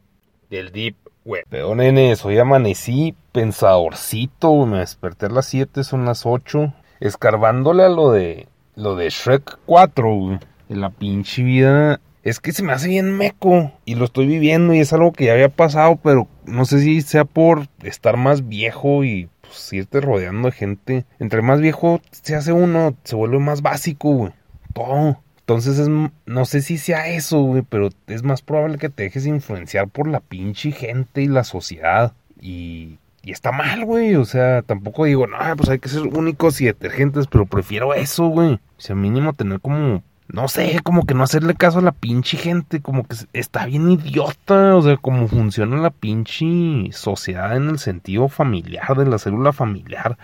Del 0.48 0.72
Deep 0.72 0.96
Web. 1.26 1.44
Pero 1.50 1.74
nenes, 1.74 2.24
hoy 2.24 2.38
amanecí 2.38 3.14
pensadorcito. 3.32 4.64
Me 4.64 4.78
desperté 4.78 5.26
a 5.26 5.30
las 5.30 5.46
7, 5.46 5.84
son 5.84 6.06
las 6.06 6.24
8. 6.24 6.72
Escarbándole 7.00 7.84
a 7.84 7.88
lo 7.90 8.10
de. 8.10 8.48
Lo 8.76 8.96
de 8.96 9.08
Shrek 9.08 9.58
4, 9.66 10.14
güey. 10.14 10.38
En 10.68 10.80
la 10.80 10.90
pinche 10.90 11.42
vida. 11.42 12.00
Es 12.22 12.40
que 12.40 12.52
se 12.52 12.62
me 12.62 12.72
hace 12.72 12.88
bien 12.88 13.16
meco. 13.16 13.72
Y 13.84 13.94
lo 13.94 14.06
estoy 14.06 14.26
viviendo 14.26 14.74
y 14.74 14.80
es 14.80 14.92
algo 14.92 15.12
que 15.12 15.26
ya 15.26 15.34
había 15.34 15.50
pasado, 15.50 15.98
pero 16.02 16.26
no 16.46 16.64
sé 16.64 16.80
si 16.80 17.02
sea 17.02 17.24
por 17.24 17.68
estar 17.82 18.16
más 18.16 18.48
viejo 18.48 19.04
y 19.04 19.28
pues, 19.42 19.72
irte 19.72 20.00
rodeando 20.00 20.48
de 20.48 20.52
gente. 20.52 21.04
Entre 21.18 21.42
más 21.42 21.60
viejo 21.60 22.00
se 22.10 22.34
hace 22.34 22.52
uno, 22.52 22.96
se 23.04 23.14
vuelve 23.14 23.38
más 23.38 23.62
básico, 23.62 24.10
güey. 24.10 24.32
Todo. 24.72 25.20
Entonces 25.40 25.78
es, 25.78 25.88
no 25.88 26.44
sé 26.46 26.62
si 26.62 26.78
sea 26.78 27.08
eso, 27.08 27.42
güey, 27.42 27.62
pero 27.68 27.90
es 28.06 28.22
más 28.22 28.40
probable 28.40 28.78
que 28.78 28.88
te 28.88 29.02
dejes 29.02 29.26
influenciar 29.26 29.88
por 29.88 30.08
la 30.08 30.20
pinche 30.20 30.72
gente 30.72 31.20
y 31.22 31.28
la 31.28 31.44
sociedad. 31.44 32.14
Y, 32.40 32.98
y 33.24 33.32
está 33.32 33.52
mal, 33.52 33.84
güey. 33.84 34.16
O 34.16 34.24
sea, 34.24 34.62
tampoco 34.62 35.04
digo, 35.04 35.26
no, 35.26 35.38
pues 35.56 35.68
hay 35.68 35.78
que 35.78 35.88
ser 35.88 36.02
únicos 36.02 36.60
y 36.60 36.66
detergentes, 36.66 37.26
pero 37.26 37.46
prefiero 37.46 37.94
eso, 37.94 38.28
güey. 38.28 38.54
O 38.54 38.60
sea, 38.80 38.94
mínimo 38.94 39.32
tener 39.32 39.60
como 39.60 40.02
no 40.28 40.48
sé, 40.48 40.80
como 40.82 41.04
que 41.04 41.14
no 41.14 41.22
hacerle 41.22 41.54
caso 41.54 41.78
a 41.78 41.82
la 41.82 41.92
pinche 41.92 42.36
gente, 42.36 42.80
como 42.80 43.04
que 43.06 43.16
está 43.34 43.66
bien 43.66 43.90
idiota, 43.90 44.74
o 44.74 44.82
sea, 44.82 44.96
cómo 44.96 45.28
funciona 45.28 45.76
la 45.76 45.90
pinche 45.90 46.90
sociedad 46.92 47.56
en 47.56 47.68
el 47.68 47.78
sentido 47.78 48.28
familiar, 48.28 48.96
de 48.96 49.06
la 49.06 49.18
célula 49.18 49.52
familiar. 49.52 50.18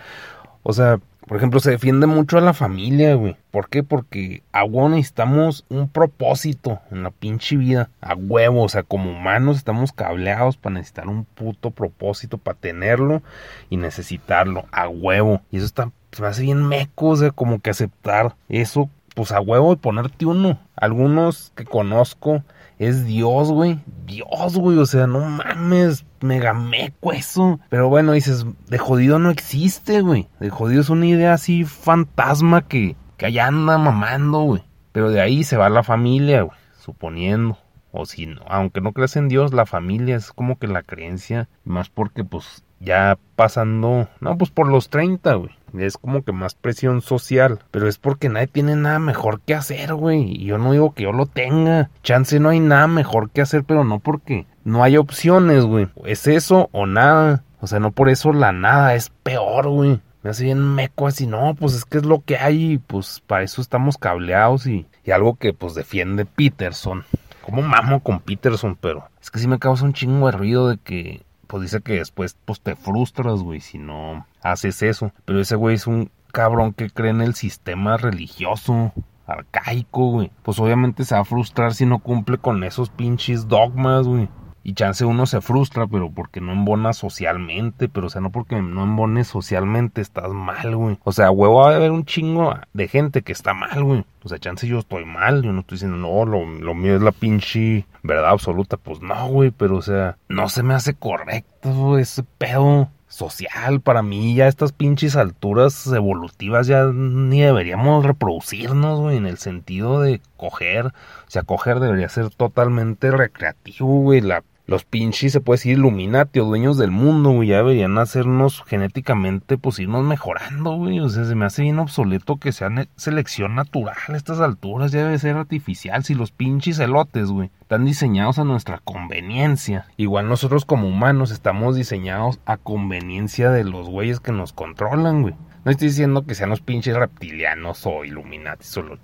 O 0.63 0.73
sea, 0.73 1.01
por 1.31 1.37
ejemplo, 1.37 1.61
se 1.61 1.71
defiende 1.71 2.09
mucho 2.09 2.39
a 2.39 2.41
la 2.41 2.55
familia, 2.55 3.15
güey. 3.15 3.37
¿Por 3.53 3.69
qué? 3.69 3.85
Porque 3.85 4.43
a 4.51 4.65
huevo 4.65 4.89
necesitamos 4.89 5.65
un 5.69 5.89
propósito 5.89 6.81
en 6.91 7.05
la 7.05 7.13
pinche 7.13 7.57
vida. 7.57 7.89
A 8.01 8.17
huevo, 8.17 8.65
o 8.65 8.69
sea, 8.69 8.83
como 8.83 9.13
humanos 9.13 9.57
estamos 9.57 9.93
cableados 9.93 10.57
para 10.57 10.75
necesitar 10.75 11.07
un 11.07 11.25
puto 11.25 11.71
propósito, 11.71 12.37
para 12.37 12.59
tenerlo 12.59 13.23
y 13.69 13.77
necesitarlo. 13.77 14.65
A 14.73 14.89
huevo. 14.89 15.41
Y 15.53 15.59
eso 15.59 15.67
está, 15.67 15.93
se 16.11 16.21
me 16.21 16.27
hace 16.27 16.43
bien 16.43 16.67
meco, 16.67 17.11
o 17.11 17.17
sea, 17.17 17.31
como 17.31 17.61
que 17.61 17.71
aceptar 17.71 18.35
eso 18.49 18.91
pues 19.15 19.31
a 19.31 19.41
huevo 19.41 19.73
y 19.73 19.77
ponerte 19.77 20.27
uno. 20.27 20.59
Algunos 20.75 21.53
que 21.55 21.65
conozco 21.65 22.43
es 22.81 23.05
Dios, 23.05 23.53
güey. 23.53 23.79
Dios, 24.07 24.57
güey. 24.57 24.79
O 24.79 24.87
sea, 24.87 25.07
no 25.07 25.21
mames. 25.21 26.07
Mega 26.23 26.55
meco 26.55 27.13
eso. 27.13 27.61
Pero 27.69 27.91
bueno, 27.91 28.13
dices, 28.13 28.47
de 28.69 28.79
jodido 28.79 29.19
no 29.19 29.29
existe, 29.29 30.01
güey. 30.01 30.29
De 30.41 30.49
jodido 30.49 30.81
es 30.81 30.89
una 30.89 31.07
idea 31.07 31.35
así 31.35 31.65
fantasma 31.65 32.67
que, 32.67 32.97
que 33.19 33.27
allá 33.27 33.49
anda 33.49 33.77
mamando, 33.77 34.41
güey. 34.41 34.63
Pero 34.93 35.11
de 35.11 35.21
ahí 35.21 35.45
se 35.45 35.59
va 35.59 35.69
la 35.69 35.83
familia, 35.83 36.41
güey. 36.41 36.57
Suponiendo. 36.79 37.59
O 37.93 38.07
si 38.07 38.25
no, 38.25 38.41
aunque 38.49 38.81
no 38.81 38.95
creas 38.95 39.17
en 39.17 39.29
Dios, 39.29 39.53
la 39.53 39.67
familia 39.67 40.17
es 40.17 40.33
como 40.33 40.59
que 40.59 40.67
la 40.67 40.83
creencia. 40.83 41.51
Más 41.65 41.91
porque, 41.91 42.25
pues, 42.25 42.65
ya 42.81 43.19
pasando, 43.37 44.09
no, 44.21 44.37
pues 44.37 44.51
por 44.51 44.67
los 44.69 44.89
30, 44.89 45.35
güey. 45.35 45.51
Es 45.79 45.97
como 45.97 46.23
que 46.23 46.33
más 46.33 46.55
presión 46.55 47.01
social. 47.01 47.61
Pero 47.71 47.87
es 47.87 47.99
porque 47.99 48.29
nadie 48.29 48.49
tiene 48.49 48.75
nada 48.75 48.99
mejor 48.99 49.41
que 49.41 49.55
hacer, 49.55 49.95
güey. 49.95 50.33
Y 50.33 50.47
yo 50.47 50.59
no 50.59 50.73
digo 50.73 50.95
que 50.95 51.05
yo 51.05 51.13
lo 51.13 51.27
tenga. 51.27 51.91
Chance 52.03 52.41
no 52.41 52.49
hay 52.49 52.61
nada 52.61 52.89
mejor 52.89 53.31
que 53.31 53.43
hacer, 53.43 53.63
pero 53.65 53.85
no 53.85 54.01
porque 54.01 54.47
no 54.65 54.83
hay 54.83 54.97
opciones, 54.97 55.65
güey. 55.65 55.89
Es 56.05 56.27
eso 56.27 56.69
o 56.73 56.87
nada. 56.87 57.45
O 57.61 57.67
sea, 57.67 57.79
no 57.79 57.93
por 57.93 58.09
eso 58.09 58.33
la 58.33 58.53
nada 58.53 58.95
es 58.95 59.11
peor, 59.23 59.69
güey. 59.69 60.01
Me 60.23 60.31
hace 60.31 60.45
bien 60.45 60.61
meco 60.61 61.07
así, 61.07 61.27
no, 61.27 61.55
pues 61.55 61.73
es 61.75 61.87
que 61.87 61.97
es 61.97 62.05
lo 62.05 62.21
que 62.21 62.37
hay 62.37 62.73
y 62.73 62.79
pues 62.79 63.23
para 63.27 63.43
eso 63.43 63.63
estamos 63.63 63.97
cableados 63.97 64.67
y, 64.67 64.87
y 65.03 65.13
algo 65.13 65.37
que 65.37 65.55
pues 65.55 65.75
defiende 65.75 66.27
Peterson. 66.27 67.05
Como 67.43 67.63
mamo 67.63 68.03
con 68.03 68.21
Peterson, 68.21 68.77
pero 68.79 69.09
es 69.23 69.31
que 69.31 69.39
sí 69.39 69.49
me 69.49 69.59
causa 69.59 69.87
un 69.87 69.95
chingo 69.95 70.27
de 70.27 70.33
ruido 70.33 70.69
de 70.69 70.77
que 70.77 71.23
pues 71.51 71.65
dice 71.65 71.81
que 71.81 71.95
después 71.95 72.37
pues 72.45 72.61
te 72.61 72.77
frustras, 72.77 73.41
güey, 73.41 73.61
si 73.61 73.79
no 73.79 74.25
haces 74.41 74.83
eso. 74.83 75.13
Pero 75.25 75.41
ese 75.41 75.57
güey 75.57 75.75
es 75.75 75.89
un 75.89 76.11
cabrón 76.33 76.73
que 76.73 76.89
cree 76.91 77.11
en 77.11 77.21
el 77.21 77.35
sistema 77.35 77.97
religioso 77.97 78.93
arcaico, 79.27 80.13
güey. 80.13 80.31
Pues 80.45 80.61
obviamente 80.61 81.05
se 81.05 81.17
va 81.17 81.23
a 81.23 81.25
frustrar 81.25 81.75
si 81.75 81.87
no 81.87 81.99
cumple 81.99 82.39
con 82.39 82.63
esos 82.63 82.89
pinches 82.91 83.49
dogmas, 83.49 84.07
güey. 84.07 84.29
Y 84.63 84.75
chance 84.75 85.05
uno 85.05 85.27
se 85.27 85.41
frustra, 85.41 85.87
pero 85.87 86.11
porque 86.11 86.41
no 86.41 86.53
embona 86.53 86.93
socialmente, 86.93 87.89
pero 87.89 88.07
o 88.09 88.11
sea, 88.11 88.21
no 88.21 88.31
porque 88.31 88.61
no 88.61 88.83
embones 88.83 89.29
socialmente 89.29 90.01
estás 90.01 90.31
mal, 90.31 90.77
güey. 90.77 90.99
O 91.05 91.13
sea, 91.13 91.31
huevo 91.31 91.61
va 91.61 91.73
a 91.73 91.77
haber 91.77 91.93
un 91.93 92.05
chingo 92.05 92.55
de 92.73 92.89
gente 92.89 93.23
que 93.23 93.33
está 93.33 93.55
mal, 93.55 93.83
güey. 93.83 94.05
O 94.23 94.29
sea, 94.29 94.39
chance 94.39 94.67
yo 94.67 94.79
estoy 94.79 95.05
mal, 95.05 95.43
yo 95.43 95.53
no 95.53 95.61
estoy 95.61 95.77
diciendo, 95.77 95.97
no, 95.97 96.25
lo, 96.27 96.45
lo 96.47 96.75
mío 96.75 96.97
es 96.97 97.03
la 97.03 97.13
pinche 97.13 97.87
verdad 98.03 98.31
absoluta. 98.31 98.77
Pues 98.77 99.01
no, 99.01 99.29
güey, 99.29 99.51
pero 99.51 99.77
o 99.77 99.83
sea, 99.83 100.17
no 100.29 100.49
se 100.49 100.63
me 100.63 100.75
hace 100.75 100.95
correcto 100.95 101.99
ese 101.99 102.23
pedo 102.23 102.89
social 103.11 103.81
para 103.81 104.03
mí 104.03 104.37
ya 104.37 104.47
estas 104.47 104.71
pinches 104.73 105.17
alturas 105.17 105.89
evolutivas 105.89 106.69
ya 106.69 106.87
ni 106.87 107.41
deberíamos 107.41 108.07
reproducirnos, 108.07 109.01
güey, 109.01 109.17
en 109.17 109.27
el 109.27 109.37
sentido 109.37 110.01
de 110.01 110.21
coger, 110.37 110.87
o 110.87 110.93
sea, 111.27 111.43
coger 111.43 111.81
debería 111.81 112.09
ser 112.09 112.31
totalmente 112.31 113.11
recreativo, 113.11 114.01
güey, 114.01 114.21
la 114.21 114.45
los 114.71 114.85
pinches, 114.85 115.33
se 115.33 115.41
puede 115.41 115.57
decir, 115.57 115.77
Illuminati 115.77 116.39
o 116.39 116.45
dueños 116.45 116.79
del 116.79 116.93
mundo, 116.93 117.31
güey, 117.31 117.49
ya 117.49 117.57
deberían 117.57 117.99
hacernos 117.99 118.63
genéticamente, 118.69 119.59
pues 119.59 119.81
irnos 119.81 120.05
mejorando, 120.05 120.77
güey. 120.77 121.01
O 121.01 121.09
sea, 121.09 121.25
se 121.25 121.35
me 121.35 121.45
hace 121.45 121.63
bien 121.63 121.81
obsoleto 121.81 122.37
que 122.37 122.53
sea 122.53 122.71
selección 122.95 123.57
natural 123.57 123.97
a 124.07 124.17
estas 124.17 124.39
alturas, 124.39 124.93
ya 124.93 125.03
debe 125.03 125.19
ser 125.19 125.37
artificial. 125.37 126.05
Si 126.05 126.15
los 126.15 126.31
pinches 126.31 126.79
elotes, 126.79 127.33
güey, 127.33 127.51
están 127.63 127.85
diseñados 127.85 128.39
a 128.39 128.45
nuestra 128.45 128.79
conveniencia. 128.79 129.87
Igual 129.97 130.29
nosotros 130.29 130.65
como 130.65 130.87
humanos 130.87 131.33
estamos 131.33 131.75
diseñados 131.75 132.39
a 132.47 132.57
conveniencia 132.57 133.51
de 133.51 133.65
los 133.65 133.89
güeyes 133.89 134.21
que 134.21 134.31
nos 134.31 134.53
controlan, 134.53 135.23
güey. 135.23 135.35
No 135.65 135.73
estoy 135.73 135.89
diciendo 135.89 136.25
que 136.27 136.37
sean 136.37 136.51
los 136.51 136.61
pinches 136.61 136.95
reptilianos 136.95 137.85
o 137.87 138.05
Illuminati, 138.05 138.65
solo. 138.65 138.99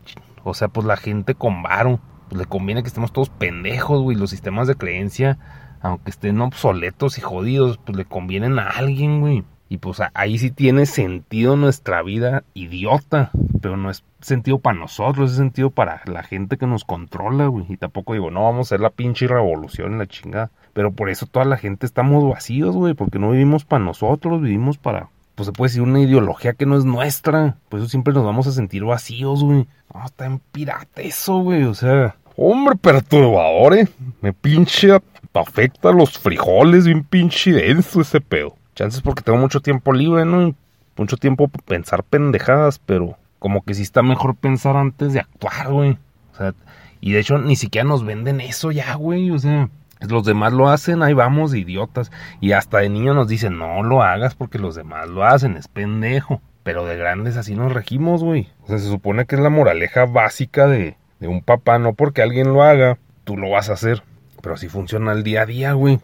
O 0.44 0.54
sea, 0.54 0.68
pues 0.68 0.86
la 0.86 0.96
gente 0.96 1.34
con 1.34 1.64
varo 1.64 1.98
pues 2.28 2.38
le 2.38 2.46
conviene 2.46 2.82
que 2.82 2.88
estemos 2.88 3.12
todos 3.12 3.30
pendejos, 3.30 4.02
güey. 4.02 4.16
Los 4.16 4.30
sistemas 4.30 4.68
de 4.68 4.76
creencia, 4.76 5.38
aunque 5.80 6.10
estén 6.10 6.40
obsoletos 6.40 7.18
y 7.18 7.20
jodidos, 7.20 7.78
pues 7.78 7.96
le 7.96 8.04
convienen 8.04 8.58
a 8.58 8.68
alguien, 8.68 9.20
güey. 9.20 9.44
Y 9.68 9.78
pues 9.78 10.00
ahí 10.14 10.38
sí 10.38 10.52
tiene 10.52 10.86
sentido 10.86 11.56
nuestra 11.56 12.00
vida 12.02 12.44
idiota, 12.54 13.32
pero 13.60 13.76
no 13.76 13.90
es 13.90 14.04
sentido 14.20 14.60
para 14.60 14.78
nosotros, 14.78 15.32
es 15.32 15.36
sentido 15.36 15.70
para 15.70 16.02
la 16.06 16.22
gente 16.22 16.56
que 16.56 16.68
nos 16.68 16.84
controla, 16.84 17.46
güey. 17.46 17.66
Y 17.68 17.76
tampoco 17.76 18.12
digo, 18.12 18.30
no, 18.30 18.44
vamos 18.44 18.58
a 18.58 18.68
hacer 18.68 18.80
la 18.80 18.90
pinche 18.90 19.26
revolución 19.26 19.92
en 19.92 19.98
la 19.98 20.06
chingada. 20.06 20.50
Pero 20.72 20.92
por 20.92 21.08
eso 21.08 21.26
toda 21.26 21.44
la 21.46 21.56
gente 21.56 21.84
estamos 21.84 22.28
vacíos, 22.28 22.76
güey, 22.76 22.94
porque 22.94 23.18
no 23.18 23.32
vivimos 23.32 23.64
para 23.64 23.84
nosotros, 23.84 24.40
vivimos 24.40 24.78
para 24.78 25.08
pues 25.36 25.46
se 25.46 25.52
puede 25.52 25.68
decir 25.68 25.82
una 25.82 26.00
ideología 26.00 26.54
que 26.54 26.66
no 26.66 26.76
es 26.76 26.84
nuestra. 26.84 27.58
Por 27.68 27.78
eso 27.78 27.88
siempre 27.88 28.12
nos 28.12 28.24
vamos 28.24 28.46
a 28.48 28.52
sentir 28.52 28.84
vacíos, 28.84 29.44
güey. 29.44 29.68
No, 29.94 30.04
está 30.04 30.26
en 30.26 30.40
pirata 30.40 31.02
eso, 31.02 31.38
güey. 31.38 31.62
O 31.64 31.74
sea, 31.74 32.16
hombre 32.36 32.74
perturbador, 32.74 33.74
eh. 33.74 33.88
Me 34.22 34.32
pinche 34.32 34.90
afecta 35.34 35.92
los 35.92 36.18
frijoles, 36.18 36.86
bien 36.86 37.04
pinche 37.04 37.52
denso 37.52 38.00
ese 38.00 38.20
pedo. 38.20 38.56
Chances 38.74 39.02
porque 39.02 39.22
tengo 39.22 39.38
mucho 39.38 39.60
tiempo 39.60 39.92
libre, 39.92 40.24
¿no? 40.24 40.54
Mucho 40.96 41.18
tiempo 41.18 41.48
pensar 41.48 42.02
pendejadas, 42.02 42.78
pero 42.78 43.18
como 43.38 43.62
que 43.62 43.74
sí 43.74 43.82
está 43.82 44.02
mejor 44.02 44.34
pensar 44.34 44.76
antes 44.76 45.12
de 45.12 45.20
actuar, 45.20 45.70
güey. 45.70 45.98
O 46.32 46.36
sea, 46.36 46.54
y 47.00 47.12
de 47.12 47.20
hecho 47.20 47.36
ni 47.36 47.56
siquiera 47.56 47.86
nos 47.86 48.04
venden 48.04 48.40
eso 48.40 48.72
ya, 48.72 48.94
güey. 48.94 49.30
O 49.30 49.38
sea, 49.38 49.68
los 50.00 50.24
demás 50.24 50.52
lo 50.52 50.68
hacen, 50.68 51.02
ahí 51.02 51.14
vamos, 51.14 51.54
idiotas. 51.54 52.10
Y 52.40 52.52
hasta 52.52 52.78
de 52.78 52.88
niño 52.88 53.14
nos 53.14 53.28
dicen, 53.28 53.58
no 53.58 53.82
lo 53.82 54.02
hagas 54.02 54.34
porque 54.34 54.58
los 54.58 54.74
demás 54.74 55.08
lo 55.08 55.24
hacen, 55.24 55.56
es 55.56 55.68
pendejo. 55.68 56.40
Pero 56.62 56.84
de 56.84 56.96
grandes 56.96 57.36
así 57.36 57.54
nos 57.54 57.72
regimos, 57.72 58.22
güey. 58.22 58.48
O 58.64 58.68
sea, 58.68 58.78
se 58.78 58.86
supone 58.86 59.24
que 59.26 59.36
es 59.36 59.40
la 59.40 59.50
moraleja 59.50 60.04
básica 60.04 60.66
de, 60.66 60.96
de 61.20 61.28
un 61.28 61.42
papá, 61.42 61.78
no 61.78 61.94
porque 61.94 62.22
alguien 62.22 62.52
lo 62.52 62.62
haga, 62.62 62.98
tú 63.24 63.36
lo 63.36 63.50
vas 63.50 63.70
a 63.70 63.74
hacer. 63.74 64.02
Pero 64.42 64.54
así 64.56 64.68
funciona 64.68 65.12
el 65.12 65.22
día 65.22 65.42
a 65.42 65.46
día, 65.46 65.72
güey. 65.72 66.00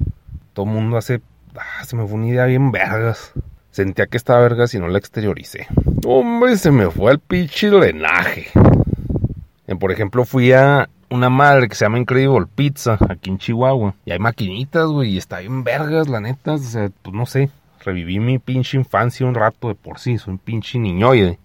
Todo 0.53 0.67
mundo 0.67 0.97
hace... 0.97 1.21
Ah, 1.57 1.85
se 1.85 1.97
me 1.97 2.07
fue 2.07 2.15
una 2.15 2.29
idea 2.29 2.45
bien 2.47 2.73
vergas. 2.73 3.33
Sentía 3.71 4.07
que 4.07 4.17
estaba 4.17 4.41
vergas 4.41 4.75
y 4.75 4.79
no 4.79 4.89
la 4.89 4.99
exterioricé. 4.99 5.67
Hombre, 6.07 6.57
se 6.57 6.71
me 6.71 6.91
fue 6.91 7.13
el 7.13 7.19
pinche 7.19 7.71
drenaje. 7.71 8.49
Por 9.79 9.93
ejemplo, 9.93 10.25
fui 10.25 10.53
a 10.53 10.89
una 11.13 11.29
madre 11.29 11.69
que 11.69 11.75
se 11.75 11.85
llama 11.85 11.99
Incredible 11.99 12.47
Pizza 12.55 12.97
aquí 13.09 13.31
en 13.31 13.39
Chihuahua. 13.39 13.95
Y 14.05 14.13
hay 14.13 14.19
maquinitas, 14.19 14.87
güey, 14.87 15.11
y 15.11 15.19
está 15.19 15.41
bien 15.41 15.63
vergas, 15.63 16.09
la 16.09 16.21
neta. 16.21 16.55
O 16.55 16.59
sea, 16.59 16.91
pues 17.03 17.15
no 17.15 17.27
sé. 17.27 17.51
Reviví 17.85 18.19
mi 18.19 18.39
pinche 18.39 18.79
infancia 18.79 19.27
un 19.27 19.35
rato 19.35 19.69
de 19.69 19.75
por 19.75 19.99
sí. 19.99 20.17
Soy 20.19 20.33
un 20.33 20.39
pinche 20.39 20.79
niñoide. 20.79 21.39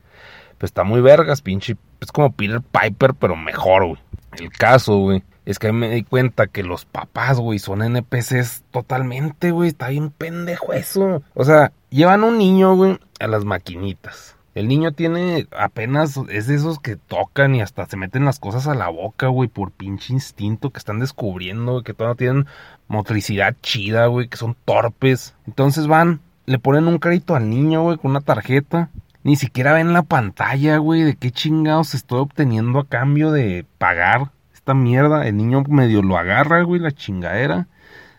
Pues 0.58 0.70
está 0.70 0.84
muy 0.84 1.02
vergas, 1.02 1.42
pinche. 1.42 1.76
Es 2.00 2.12
como 2.12 2.32
Peter 2.32 2.62
Piper, 2.62 3.14
pero 3.14 3.36
mejor, 3.36 3.86
güey. 3.86 4.00
El 4.40 4.52
caso, 4.52 4.98
güey. 4.98 5.24
Es 5.46 5.60
que 5.60 5.72
me 5.72 5.90
di 5.90 6.04
cuenta 6.04 6.48
que 6.48 6.64
los 6.64 6.86
papás, 6.86 7.38
güey, 7.38 7.60
son 7.60 7.82
NPCs 7.82 8.64
totalmente, 8.72 9.52
güey. 9.52 9.70
Está 9.70 9.90
bien 9.90 10.12
pendejo 10.12 10.74
eso. 10.74 11.22
O 11.34 11.44
sea, 11.44 11.74
llevan 11.90 12.24
un 12.24 12.38
niño, 12.38 12.76
güey, 12.76 13.00
a 13.20 13.28
las 13.28 13.44
maquinitas. 13.44 14.37
El 14.58 14.68
niño 14.68 14.92
tiene 14.92 15.46
apenas, 15.56 16.20
es 16.30 16.48
de 16.48 16.56
esos 16.56 16.80
que 16.80 16.96
tocan 16.96 17.54
y 17.54 17.62
hasta 17.62 17.86
se 17.86 17.96
meten 17.96 18.26
las 18.26 18.40
cosas 18.40 18.66
a 18.66 18.74
la 18.74 18.90
boca, 18.90 19.28
güey, 19.28 19.48
por 19.48 19.70
pinche 19.72 20.14
instinto 20.14 20.72
que 20.72 20.80
están 20.80 20.98
descubriendo, 20.98 21.84
que 21.84 21.94
todavía 21.94 22.18
tienen 22.18 22.48
motricidad 22.88 23.56
chida, 23.62 24.08
güey, 24.08 24.30
que 24.30 24.38
son 24.38 24.58
torpes. 24.66 25.36
Entonces 25.46 25.86
van, 25.86 26.22
le 26.48 26.58
ponen 26.58 26.88
un 26.88 26.98
crédito 26.98 27.36
al 27.36 27.52
niño, 27.52 27.84
güey, 27.84 27.98
con 27.98 28.10
una 28.10 28.22
tarjeta. 28.22 28.90
Ni 29.22 29.36
siquiera 29.36 29.74
ven 29.74 29.94
la 29.94 30.02
pantalla, 30.02 30.78
güey, 30.78 31.04
de 31.04 31.16
qué 31.16 31.30
chingados 31.30 31.94
estoy 31.94 32.22
obteniendo 32.22 32.80
a 32.80 32.88
cambio 32.88 33.32
de 33.32 33.64
pagar 33.78 34.32
esta 34.56 34.74
mierda. 34.74 35.28
El 35.28 35.38
niño 35.38 35.66
medio 35.70 36.02
lo 36.02 36.18
agarra, 36.18 36.64
güey, 36.64 36.82
la 36.82 36.92
chingadera 36.92 37.68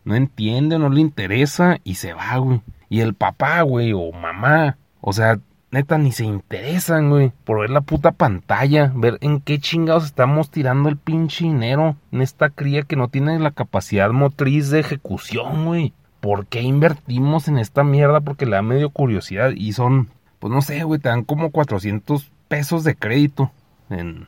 no 0.04 0.14
entiende, 0.14 0.78
no 0.78 0.88
le 0.88 1.00
interesa 1.00 1.78
y 1.82 1.96
se 1.96 2.12
va, 2.12 2.36
güey. 2.36 2.62
Y 2.88 3.00
el 3.00 3.14
papá, 3.14 3.60
güey, 3.62 3.92
o 3.92 4.12
mamá, 4.12 4.78
o 5.00 5.12
sea, 5.12 5.40
neta 5.70 5.98
ni 5.98 6.12
se 6.12 6.24
interesan, 6.24 7.10
güey, 7.10 7.32
por 7.44 7.60
ver 7.60 7.70
la 7.70 7.80
puta 7.80 8.12
pantalla, 8.12 8.92
ver 8.94 9.18
en 9.20 9.40
qué 9.40 9.58
chingados 9.58 10.04
estamos 10.04 10.50
tirando 10.50 10.88
el 10.88 10.96
pinche 10.96 11.44
dinero 11.44 11.96
en 12.12 12.22
esta 12.22 12.50
cría 12.50 12.82
que 12.82 12.96
no 12.96 13.08
tiene 13.08 13.38
la 13.38 13.50
capacidad 13.50 14.10
motriz 14.10 14.70
de 14.70 14.80
ejecución, 14.80 15.66
güey. 15.66 15.92
¿Por 16.20 16.46
qué 16.46 16.62
invertimos 16.62 17.48
en 17.48 17.58
esta 17.58 17.84
mierda? 17.84 18.20
Porque 18.20 18.46
le 18.46 18.56
da 18.56 18.62
medio 18.62 18.90
curiosidad 18.90 19.50
y 19.54 19.72
son, 19.72 20.08
pues 20.40 20.52
no 20.52 20.62
sé, 20.62 20.82
güey, 20.82 21.00
te 21.00 21.08
dan 21.08 21.22
como 21.22 21.50
400 21.50 22.32
pesos 22.48 22.82
de 22.82 22.96
crédito. 22.96 23.52
En, 23.88 24.26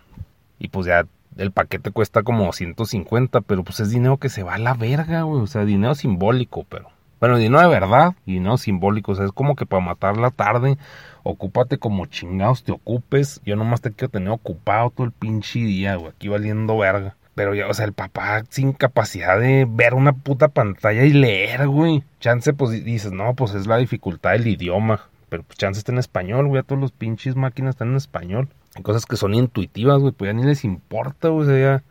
y 0.58 0.68
pues 0.68 0.86
ya 0.86 1.06
el 1.36 1.50
paquete 1.50 1.90
cuesta 1.90 2.22
como 2.22 2.52
150, 2.52 3.40
pero 3.40 3.64
pues 3.64 3.80
es 3.80 3.90
dinero 3.90 4.18
que 4.18 4.28
se 4.28 4.42
va 4.42 4.54
a 4.54 4.58
la 4.58 4.74
verga, 4.74 5.22
güey. 5.22 5.42
O 5.42 5.46
sea, 5.46 5.64
dinero 5.64 5.94
simbólico, 5.94 6.64
pero 6.68 6.90
bueno, 7.20 7.36
dinero 7.36 7.60
de 7.60 7.68
verdad 7.68 8.14
y 8.24 8.40
no 8.40 8.56
simbólico. 8.56 9.12
O 9.12 9.14
sea, 9.14 9.26
es 9.26 9.32
como 9.32 9.54
que 9.54 9.66
para 9.66 9.84
matar 9.84 10.16
la 10.16 10.30
tarde, 10.30 10.78
ocúpate 11.22 11.78
como 11.78 12.06
chingados 12.06 12.64
te 12.64 12.72
ocupes. 12.72 13.40
Yo 13.44 13.56
nomás 13.56 13.80
te 13.80 13.92
quiero 13.92 14.10
tener 14.10 14.30
ocupado 14.30 14.90
todo 14.90 15.06
el 15.06 15.12
pinche 15.12 15.60
día, 15.60 15.96
güey. 15.96 16.12
Aquí 16.12 16.28
valiendo 16.28 16.78
verga. 16.78 17.16
Pero 17.34 17.54
ya, 17.54 17.68
o 17.68 17.74
sea, 17.74 17.86
el 17.86 17.92
papá 17.92 18.44
sin 18.48 18.72
capacidad 18.72 19.38
de 19.38 19.66
ver 19.68 19.94
una 19.94 20.12
puta 20.12 20.48
pantalla 20.48 21.04
y 21.04 21.12
leer, 21.12 21.68
güey. 21.68 22.04
Chance, 22.18 22.52
pues 22.52 22.84
dices, 22.84 23.12
no, 23.12 23.34
pues 23.34 23.54
es 23.54 23.66
la 23.66 23.78
dificultad 23.78 24.32
del 24.32 24.46
idioma. 24.46 25.08
Pero 25.28 25.44
pues 25.44 25.56
chance 25.58 25.78
está 25.78 25.92
en 25.92 25.98
español, 25.98 26.48
güey. 26.48 26.62
Todos 26.62 26.80
los 26.80 26.92
pinches 26.92 27.36
máquinas 27.36 27.74
están 27.74 27.90
en 27.90 27.96
español. 27.96 28.48
Cosas 28.82 29.06
que 29.06 29.16
son 29.16 29.32
intuitivas, 29.32 30.00
güey. 30.00 30.12
Pues 30.12 30.28
ya 30.28 30.32
ni 30.34 30.42
les 30.42 30.64
importa, 30.64 31.28
güey. 31.28 31.60
Ya 31.60 31.82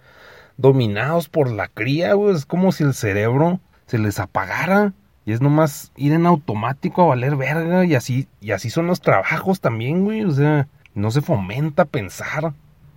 dominados 0.57 1.29
por 1.29 1.49
la 1.49 1.69
cría, 1.69 2.13
güey. 2.13 2.35
Es 2.35 2.45
como 2.45 2.71
si 2.73 2.83
el 2.83 2.93
cerebro 2.93 3.59
se 3.87 3.97
les 3.97 4.19
apagara. 4.19 4.93
Y 5.29 5.31
es 5.31 5.41
nomás 5.41 5.91
ir 5.95 6.13
en 6.13 6.25
automático 6.25 7.03
a 7.03 7.05
valer 7.05 7.35
verga. 7.35 7.85
Y 7.85 7.93
así, 7.93 8.27
y 8.41 8.49
así 8.49 8.71
son 8.71 8.87
los 8.87 8.99
trabajos 8.99 9.61
también, 9.61 10.03
güey. 10.03 10.23
O 10.23 10.31
sea, 10.31 10.67
no 10.95 11.11
se 11.11 11.21
fomenta 11.21 11.85
pensar. 11.85 12.55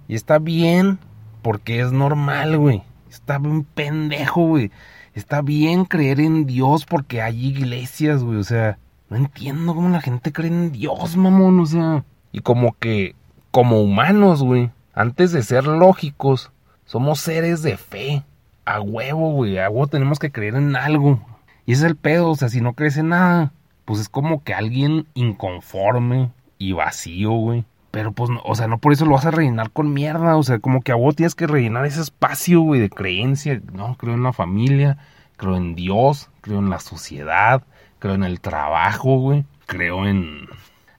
Y 0.08 0.14
está 0.14 0.38
bien, 0.38 0.98
porque 1.42 1.80
es 1.80 1.92
normal, 1.92 2.56
güey. 2.56 2.84
Está 3.10 3.36
bien 3.36 3.64
pendejo, 3.64 4.46
güey. 4.46 4.70
Está 5.12 5.42
bien 5.42 5.84
creer 5.84 6.20
en 6.20 6.46
Dios 6.46 6.86
porque 6.86 7.20
hay 7.20 7.48
iglesias, 7.48 8.24
güey. 8.24 8.38
O 8.38 8.44
sea, 8.44 8.78
no 9.10 9.18
entiendo 9.18 9.74
cómo 9.74 9.90
la 9.90 10.00
gente 10.00 10.32
cree 10.32 10.48
en 10.48 10.72
Dios, 10.72 11.18
mamón. 11.18 11.60
O 11.60 11.66
sea, 11.66 12.02
y 12.32 12.40
como 12.40 12.72
que, 12.78 13.14
como 13.50 13.82
humanos, 13.82 14.42
güey, 14.42 14.70
antes 14.94 15.32
de 15.32 15.42
ser 15.42 15.66
lógicos, 15.66 16.50
somos 16.86 17.20
seres 17.20 17.60
de 17.62 17.76
fe. 17.76 18.22
A 18.64 18.80
huevo, 18.80 19.32
güey. 19.32 19.58
A 19.58 19.68
huevo 19.68 19.86
tenemos 19.86 20.18
que 20.18 20.32
creer 20.32 20.54
en 20.54 20.76
algo. 20.76 21.20
Y 21.66 21.72
ese 21.72 21.84
es 21.84 21.90
el 21.90 21.96
pedo, 21.96 22.30
o 22.30 22.36
sea, 22.36 22.48
si 22.48 22.60
no 22.60 22.74
crees 22.74 22.96
en 22.96 23.10
nada, 23.10 23.52
pues 23.84 24.00
es 24.00 24.08
como 24.08 24.42
que 24.42 24.54
alguien 24.54 25.06
inconforme 25.14 26.30
y 26.58 26.72
vacío, 26.72 27.32
güey. 27.32 27.64
Pero 27.90 28.12
pues, 28.12 28.30
o 28.44 28.54
sea, 28.54 28.68
no 28.68 28.78
por 28.78 28.92
eso 28.92 29.04
lo 29.04 29.12
vas 29.12 29.26
a 29.26 29.30
rellenar 29.30 29.70
con 29.70 29.92
mierda, 29.92 30.36
o 30.36 30.42
sea, 30.42 30.58
como 30.58 30.80
que 30.80 30.92
a 30.92 30.96
vos 30.96 31.14
tienes 31.14 31.34
que 31.34 31.46
rellenar 31.46 31.84
ese 31.84 32.00
espacio, 32.00 32.60
güey, 32.62 32.80
de 32.80 32.88
creencia. 32.88 33.60
No, 33.72 33.96
creo 33.96 34.14
en 34.14 34.22
la 34.22 34.32
familia, 34.32 34.96
creo 35.36 35.56
en 35.56 35.74
Dios, 35.74 36.30
creo 36.40 36.58
en 36.58 36.70
la 36.70 36.80
sociedad, 36.80 37.62
creo 37.98 38.14
en 38.14 38.24
el 38.24 38.40
trabajo, 38.40 39.18
güey, 39.18 39.44
creo 39.66 40.06
en, 40.06 40.48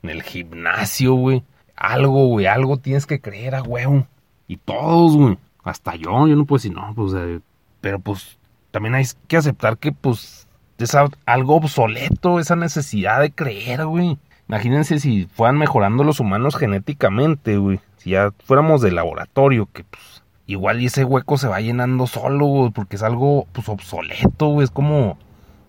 en 0.03 0.09
el 0.09 0.21
gimnasio, 0.21 1.15
güey. 1.15 1.43
Algo, 1.75 2.27
güey, 2.27 2.45
algo 2.45 2.77
tienes 2.77 3.07
que 3.07 3.19
creer 3.19 3.55
a 3.55 3.63
huevo. 3.63 4.07
Y 4.47 4.57
todos, 4.57 5.17
güey. 5.17 5.37
Hasta 5.63 5.95
yo, 5.95 6.27
yo 6.27 6.35
no 6.35 6.45
puedo 6.45 6.59
decir, 6.59 6.73
no, 6.73 6.93
pues, 6.93 7.13
eh, 7.15 7.39
pero 7.81 7.99
pues 7.99 8.37
también 8.69 8.93
hay 8.95 9.05
que 9.27 9.37
aceptar 9.37 9.77
que, 9.77 9.91
pues, 9.91 10.42
es 10.77 10.95
algo 11.25 11.55
obsoleto, 11.55 12.39
esa 12.39 12.55
necesidad 12.55 13.21
de 13.21 13.31
creer, 13.31 13.85
güey. 13.85 14.17
Imagínense 14.47 14.99
si 14.99 15.25
fueran 15.25 15.57
mejorando 15.57 16.03
los 16.03 16.19
humanos 16.19 16.55
genéticamente, 16.55 17.57
güey. 17.57 17.79
Si 17.97 18.11
ya 18.11 18.31
fuéramos 18.43 18.81
de 18.81 18.91
laboratorio, 18.91 19.69
que 19.71 19.83
pues 19.83 20.23
igual 20.45 20.81
y 20.81 20.87
ese 20.87 21.05
hueco 21.05 21.37
se 21.37 21.47
va 21.47 21.61
llenando 21.61 22.07
solo, 22.07 22.45
güey, 22.45 22.71
porque 22.71 22.97
es 22.97 23.03
algo 23.03 23.47
pues 23.53 23.69
obsoleto, 23.69 24.47
güey. 24.47 24.65
Es 24.65 24.71
como 24.71 25.17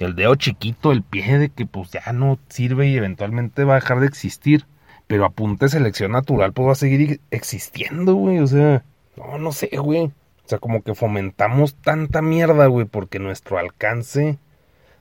el 0.01 0.17
dedo 0.17 0.35
chiquito, 0.35 0.91
el 0.93 1.03
pie 1.03 1.39
de 1.39 1.49
que 1.51 1.67
pues 1.67 1.91
ya 1.91 2.13
no 2.13 2.39
sirve 2.49 2.89
y 2.89 2.97
eventualmente 2.97 3.65
va 3.65 3.75
a 3.75 3.81
dejar 3.81 4.01
de 4.01 4.07
existir. 4.07 4.67
Pero 5.07 5.27
a 5.27 5.31
punta 5.31 5.67
de 5.67 5.71
selección 5.71 6.13
natural 6.13 6.53
pues 6.53 6.67
va 6.67 6.73
a 6.73 6.77
seguir 6.77 7.21
existiendo, 7.31 8.15
güey. 8.15 8.39
O 8.41 8.47
sea, 8.47 8.83
no, 9.17 9.39
no 9.39 9.53
sé, 9.53 9.71
güey. 9.79 10.07
O 10.07 10.49
sea, 10.49 10.59
como 10.59 10.83
que 10.83 10.95
fomentamos 10.95 11.75
tanta 11.77 12.21
mierda, 12.21 12.67
güey, 12.67 12.87
porque 12.87 13.19
nuestro 13.19 13.59
alcance 13.59 14.39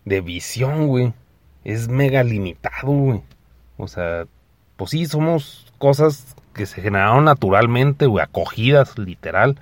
de 0.05 0.21
visión, 0.21 0.87
güey, 0.87 1.13
es 1.63 1.87
mega 1.87 2.23
limitado, 2.23 2.91
güey. 2.91 3.21
O 3.77 3.87
sea, 3.87 4.25
pues 4.75 4.91
sí, 4.91 5.05
somos 5.05 5.73
cosas 5.77 6.35
que 6.53 6.65
se 6.65 6.81
generaron 6.81 7.25
naturalmente, 7.25 8.05
güey, 8.05 8.23
acogidas, 8.23 8.97
literal. 8.97 9.59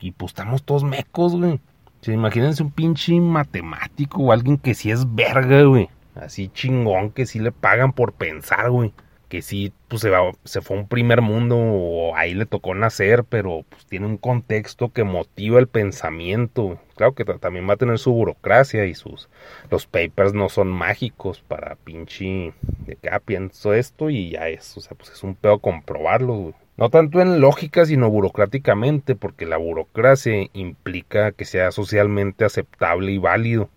Y 0.00 0.12
pues 0.12 0.30
estamos 0.30 0.62
todos 0.62 0.84
mecos, 0.84 1.34
güey. 1.34 1.60
O 2.06 2.10
imagínense 2.10 2.62
un 2.62 2.70
pinche 2.70 3.20
matemático 3.20 4.22
o 4.22 4.32
alguien 4.32 4.56
que 4.56 4.74
sí 4.74 4.90
es 4.90 5.14
verga, 5.14 5.62
güey. 5.64 5.88
Así 6.14 6.48
chingón, 6.48 7.10
que 7.10 7.26
sí 7.26 7.38
le 7.38 7.52
pagan 7.52 7.92
por 7.92 8.12
pensar, 8.12 8.70
güey 8.70 8.92
que 9.28 9.42
sí, 9.42 9.72
pues 9.88 10.02
se, 10.02 10.10
va, 10.10 10.32
se 10.44 10.60
fue 10.60 10.76
a 10.76 10.80
un 10.80 10.88
primer 10.88 11.20
mundo 11.20 11.56
o 11.58 12.16
ahí 12.16 12.34
le 12.34 12.46
tocó 12.46 12.74
nacer, 12.74 13.24
pero 13.24 13.64
pues 13.68 13.84
tiene 13.86 14.06
un 14.06 14.16
contexto 14.16 14.92
que 14.92 15.04
motiva 15.04 15.58
el 15.58 15.68
pensamiento. 15.68 16.78
Claro 16.96 17.14
que 17.14 17.24
también 17.24 17.68
va 17.68 17.74
a 17.74 17.78
tener 17.78 17.98
su 17.98 18.12
burocracia 18.12 18.86
y 18.86 18.94
sus... 18.94 19.28
Los 19.70 19.86
papers 19.86 20.32
no 20.32 20.48
son 20.48 20.68
mágicos 20.68 21.42
para 21.46 21.76
pinche... 21.76 22.52
De 22.86 22.96
que, 22.96 23.10
ah, 23.10 23.20
pienso 23.20 23.74
esto 23.74 24.10
y 24.10 24.30
ya 24.30 24.48
es. 24.48 24.76
O 24.76 24.80
sea, 24.80 24.96
pues 24.96 25.10
es 25.10 25.22
un 25.22 25.34
pedo 25.34 25.58
comprobarlo, 25.58 26.54
No 26.76 26.90
tanto 26.90 27.20
en 27.20 27.40
lógica, 27.40 27.84
sino 27.84 28.10
burocráticamente, 28.10 29.14
porque 29.14 29.46
la 29.46 29.58
burocracia 29.58 30.48
implica 30.54 31.32
que 31.32 31.44
sea 31.44 31.70
socialmente 31.70 32.44
aceptable 32.44 33.12
y 33.12 33.18
válido. 33.18 33.68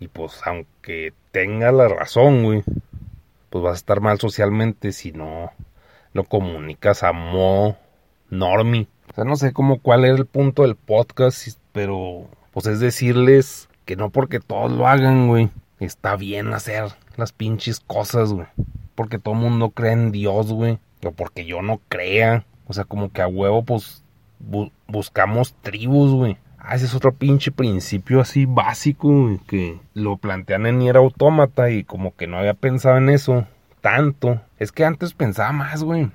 Y 0.00 0.08
pues 0.08 0.40
aunque 0.44 1.12
tenga 1.32 1.72
la 1.72 1.88
razón, 1.88 2.44
güey, 2.44 2.62
pues 3.50 3.62
vas 3.62 3.72
a 3.72 3.76
estar 3.76 4.00
mal 4.00 4.18
socialmente 4.18 4.92
si 4.92 5.12
no 5.12 5.50
lo 6.12 6.24
comunicas 6.24 7.02
a 7.02 7.12
modo 7.12 7.76
normi. 8.30 8.88
O 9.10 9.14
sea, 9.14 9.24
no 9.24 9.36
sé 9.36 9.52
cómo 9.52 9.80
cuál 9.80 10.04
es 10.04 10.18
el 10.18 10.26
punto 10.26 10.62
del 10.62 10.76
podcast, 10.76 11.58
pero 11.72 12.28
pues 12.52 12.66
es 12.66 12.80
decirles 12.80 13.68
que 13.84 13.96
no 13.96 14.10
porque 14.10 14.40
todos 14.40 14.70
lo 14.70 14.86
hagan, 14.86 15.28
güey, 15.28 15.50
está 15.80 16.16
bien 16.16 16.52
hacer 16.52 16.92
las 17.16 17.32
pinches 17.32 17.80
cosas, 17.80 18.32
güey. 18.32 18.46
Porque 18.94 19.18
todo 19.18 19.34
el 19.34 19.40
mundo 19.40 19.70
cree 19.70 19.92
en 19.92 20.12
Dios, 20.12 20.52
güey. 20.52 20.78
O 21.04 21.12
porque 21.12 21.44
yo 21.44 21.62
no 21.62 21.80
crea. 21.88 22.44
O 22.66 22.72
sea, 22.72 22.84
como 22.84 23.12
que 23.12 23.22
a 23.22 23.28
huevo, 23.28 23.64
pues 23.64 24.04
buscamos 24.86 25.54
tribus, 25.62 26.12
güey. 26.12 26.38
Ah, 26.70 26.74
ese 26.74 26.84
es 26.84 26.94
otro 26.94 27.12
pinche 27.12 27.50
principio 27.50 28.20
así 28.20 28.44
básico 28.44 29.40
que 29.46 29.80
lo 29.94 30.18
plantean 30.18 30.66
en 30.66 30.80
Nier 30.80 30.98
Autómata 30.98 31.70
y 31.70 31.82
como 31.82 32.14
que 32.14 32.26
no 32.26 32.36
había 32.36 32.52
pensado 32.52 32.98
en 32.98 33.08
eso 33.08 33.46
tanto. 33.80 34.42
Es 34.58 34.70
que 34.70 34.84
antes 34.84 35.14
pensaba 35.14 35.50
más, 35.52 35.82
güey. 35.82 36.10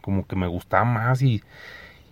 Como 0.00 0.26
que 0.26 0.34
me 0.34 0.46
gustaba 0.46 0.86
más 0.86 1.20
y, 1.20 1.42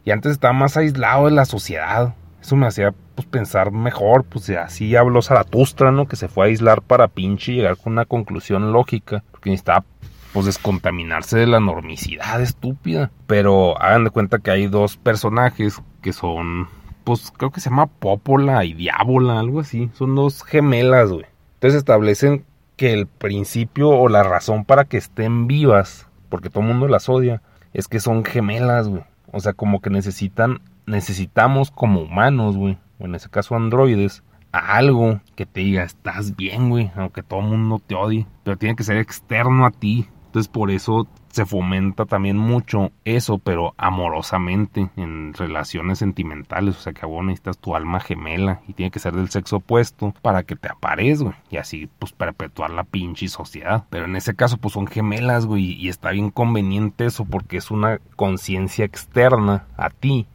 y 0.04 0.10
antes 0.10 0.32
estaba 0.32 0.52
más 0.52 0.76
aislado 0.76 1.24
de 1.24 1.30
la 1.30 1.46
sociedad. 1.46 2.14
Eso 2.42 2.54
me 2.54 2.66
hacía 2.66 2.92
pues 3.14 3.26
pensar 3.28 3.72
mejor, 3.72 4.24
pues 4.24 4.50
así 4.50 4.94
habló 4.94 5.22
Zaratustra, 5.22 5.90
¿no? 5.90 6.06
Que 6.06 6.16
se 6.16 6.28
fue 6.28 6.44
a 6.44 6.48
aislar 6.48 6.82
para 6.82 7.08
pinche 7.08 7.54
llegar 7.54 7.78
con 7.78 7.94
una 7.94 8.04
conclusión 8.04 8.74
lógica. 8.74 9.24
Porque 9.30 9.48
necesitaba 9.48 9.86
pues 10.34 10.44
descontaminarse 10.44 11.38
de 11.38 11.46
la 11.46 11.60
normicidad 11.60 12.42
estúpida. 12.42 13.10
Pero 13.26 13.80
hagan 13.80 14.04
de 14.04 14.10
cuenta 14.10 14.38
que 14.38 14.50
hay 14.50 14.66
dos 14.66 14.98
personajes 14.98 15.80
que 16.02 16.12
son 16.12 16.68
pues 17.06 17.32
creo 17.36 17.52
que 17.52 17.60
se 17.60 17.70
llama 17.70 17.86
Pópola 17.86 18.64
y 18.64 18.74
Diábola, 18.74 19.38
algo 19.38 19.60
así. 19.60 19.88
Son 19.94 20.16
dos 20.16 20.42
gemelas, 20.42 21.12
güey. 21.12 21.24
Entonces 21.54 21.78
establecen 21.78 22.44
que 22.74 22.92
el 22.92 23.06
principio 23.06 23.90
o 23.90 24.08
la 24.08 24.24
razón 24.24 24.64
para 24.64 24.86
que 24.86 24.96
estén 24.96 25.46
vivas, 25.46 26.08
porque 26.28 26.50
todo 26.50 26.64
el 26.64 26.70
mundo 26.70 26.88
las 26.88 27.08
odia, 27.08 27.42
es 27.72 27.86
que 27.86 28.00
son 28.00 28.24
gemelas, 28.24 28.88
güey. 28.88 29.04
O 29.30 29.38
sea, 29.38 29.52
como 29.52 29.80
que 29.80 29.88
necesitan, 29.88 30.60
necesitamos 30.86 31.70
como 31.70 32.00
humanos, 32.00 32.56
güey, 32.56 32.76
o 32.98 33.04
en 33.04 33.14
ese 33.14 33.30
caso 33.30 33.54
androides, 33.54 34.24
algo 34.50 35.20
que 35.36 35.46
te 35.46 35.60
diga, 35.60 35.84
estás 35.84 36.34
bien, 36.34 36.70
güey, 36.70 36.90
aunque 36.96 37.22
todo 37.22 37.38
el 37.38 37.46
mundo 37.46 37.80
te 37.86 37.94
odie, 37.94 38.26
pero 38.42 38.56
tiene 38.56 38.74
que 38.74 38.82
ser 38.82 38.96
externo 38.96 39.64
a 39.64 39.70
ti. 39.70 40.08
Entonces 40.26 40.48
por 40.48 40.72
eso 40.72 41.06
se 41.36 41.44
fomenta 41.44 42.06
también 42.06 42.38
mucho 42.38 42.90
eso, 43.04 43.36
pero 43.38 43.74
amorosamente, 43.76 44.88
en 44.96 45.34
relaciones 45.34 45.98
sentimentales. 45.98 46.78
O 46.78 46.80
sea 46.80 46.94
que 46.94 47.04
a 47.04 47.08
vos 47.08 47.22
necesitas 47.22 47.58
tu 47.58 47.76
alma 47.76 48.00
gemela 48.00 48.62
y 48.66 48.72
tiene 48.72 48.90
que 48.90 49.00
ser 49.00 49.14
del 49.14 49.28
sexo 49.28 49.56
opuesto 49.56 50.14
para 50.22 50.44
que 50.44 50.56
te 50.56 50.68
aparezca, 50.70 51.24
güey. 51.24 51.36
Y 51.50 51.58
así, 51.58 51.90
pues, 51.98 52.12
perpetuar 52.12 52.70
la 52.70 52.84
pinche 52.84 53.28
sociedad. 53.28 53.84
Pero 53.90 54.06
en 54.06 54.16
ese 54.16 54.34
caso, 54.34 54.56
pues 54.56 54.72
son 54.72 54.86
gemelas, 54.86 55.44
güey. 55.44 55.72
Y 55.72 55.90
está 55.90 56.10
bien 56.10 56.30
conveniente 56.30 57.04
eso 57.04 57.26
porque 57.26 57.58
es 57.58 57.70
una 57.70 57.98
conciencia 58.16 58.86
externa 58.86 59.66
a 59.76 59.90
ti, 59.90 60.26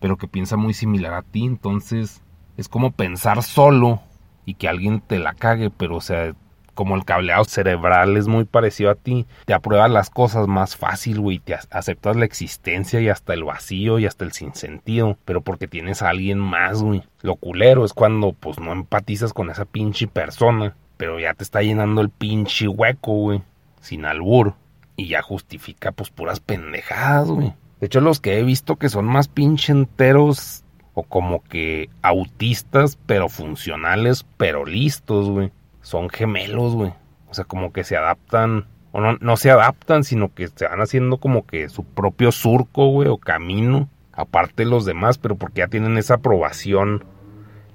pero 0.00 0.18
que 0.18 0.28
piensa 0.28 0.58
muy 0.58 0.74
similar 0.74 1.14
a 1.14 1.22
ti. 1.22 1.46
Entonces, 1.46 2.22
es 2.58 2.68
como 2.68 2.90
pensar 2.90 3.42
solo 3.42 4.02
y 4.44 4.54
que 4.54 4.68
alguien 4.68 5.00
te 5.00 5.18
la 5.18 5.32
cague, 5.32 5.70
pero 5.70 5.96
o 5.96 6.00
sea, 6.02 6.34
como 6.74 6.96
el 6.96 7.04
cableado 7.04 7.44
cerebral 7.44 8.16
es 8.16 8.28
muy 8.28 8.44
parecido 8.44 8.90
a 8.90 8.94
ti, 8.94 9.26
te 9.44 9.54
apruebas 9.54 9.90
las 9.90 10.10
cosas 10.10 10.46
más 10.46 10.76
fácil, 10.76 11.20
güey, 11.20 11.38
te 11.38 11.54
aceptas 11.70 12.16
la 12.16 12.24
existencia 12.24 13.00
y 13.00 13.08
hasta 13.08 13.34
el 13.34 13.44
vacío 13.44 13.98
y 13.98 14.06
hasta 14.06 14.24
el 14.24 14.32
sinsentido, 14.32 15.18
pero 15.24 15.42
porque 15.42 15.68
tienes 15.68 16.02
a 16.02 16.08
alguien 16.08 16.38
más, 16.38 16.82
güey. 16.82 17.02
Lo 17.20 17.36
culero 17.36 17.84
es 17.84 17.92
cuando 17.92 18.32
pues 18.32 18.58
no 18.58 18.72
empatizas 18.72 19.32
con 19.32 19.50
esa 19.50 19.64
pinche 19.64 20.06
persona, 20.06 20.74
pero 20.96 21.20
ya 21.20 21.34
te 21.34 21.44
está 21.44 21.62
llenando 21.62 22.00
el 22.00 22.10
pinche 22.10 22.68
hueco, 22.68 23.12
güey, 23.12 23.42
sin 23.80 24.04
albur 24.04 24.54
y 24.96 25.08
ya 25.08 25.22
justifica 25.22 25.92
pues 25.92 26.10
puras 26.10 26.40
pendejadas, 26.40 27.28
güey. 27.28 27.52
De 27.80 27.86
hecho, 27.86 28.00
los 28.00 28.20
que 28.20 28.38
he 28.38 28.44
visto 28.44 28.76
que 28.76 28.88
son 28.88 29.06
más 29.06 29.28
pinche 29.28 29.72
enteros 29.72 30.64
o 30.94 31.02
como 31.02 31.42
que 31.42 31.88
autistas, 32.02 32.98
pero 33.06 33.28
funcionales, 33.28 34.24
pero 34.36 34.64
listos, 34.64 35.28
güey 35.28 35.50
son 35.82 36.08
gemelos, 36.08 36.74
güey. 36.74 36.92
O 37.28 37.34
sea, 37.34 37.44
como 37.44 37.72
que 37.72 37.84
se 37.84 37.96
adaptan, 37.96 38.66
o 38.92 39.00
no, 39.00 39.16
no 39.20 39.36
se 39.36 39.50
adaptan, 39.50 40.04
sino 40.04 40.32
que 40.34 40.48
se 40.48 40.66
van 40.66 40.80
haciendo 40.80 41.18
como 41.18 41.46
que 41.46 41.68
su 41.68 41.84
propio 41.84 42.32
surco, 42.32 42.88
güey, 42.88 43.08
o 43.08 43.18
camino, 43.18 43.88
aparte 44.12 44.64
de 44.64 44.70
los 44.70 44.84
demás, 44.84 45.18
pero 45.18 45.36
porque 45.36 45.60
ya 45.60 45.68
tienen 45.68 45.98
esa 45.98 46.14
aprobación 46.14 47.04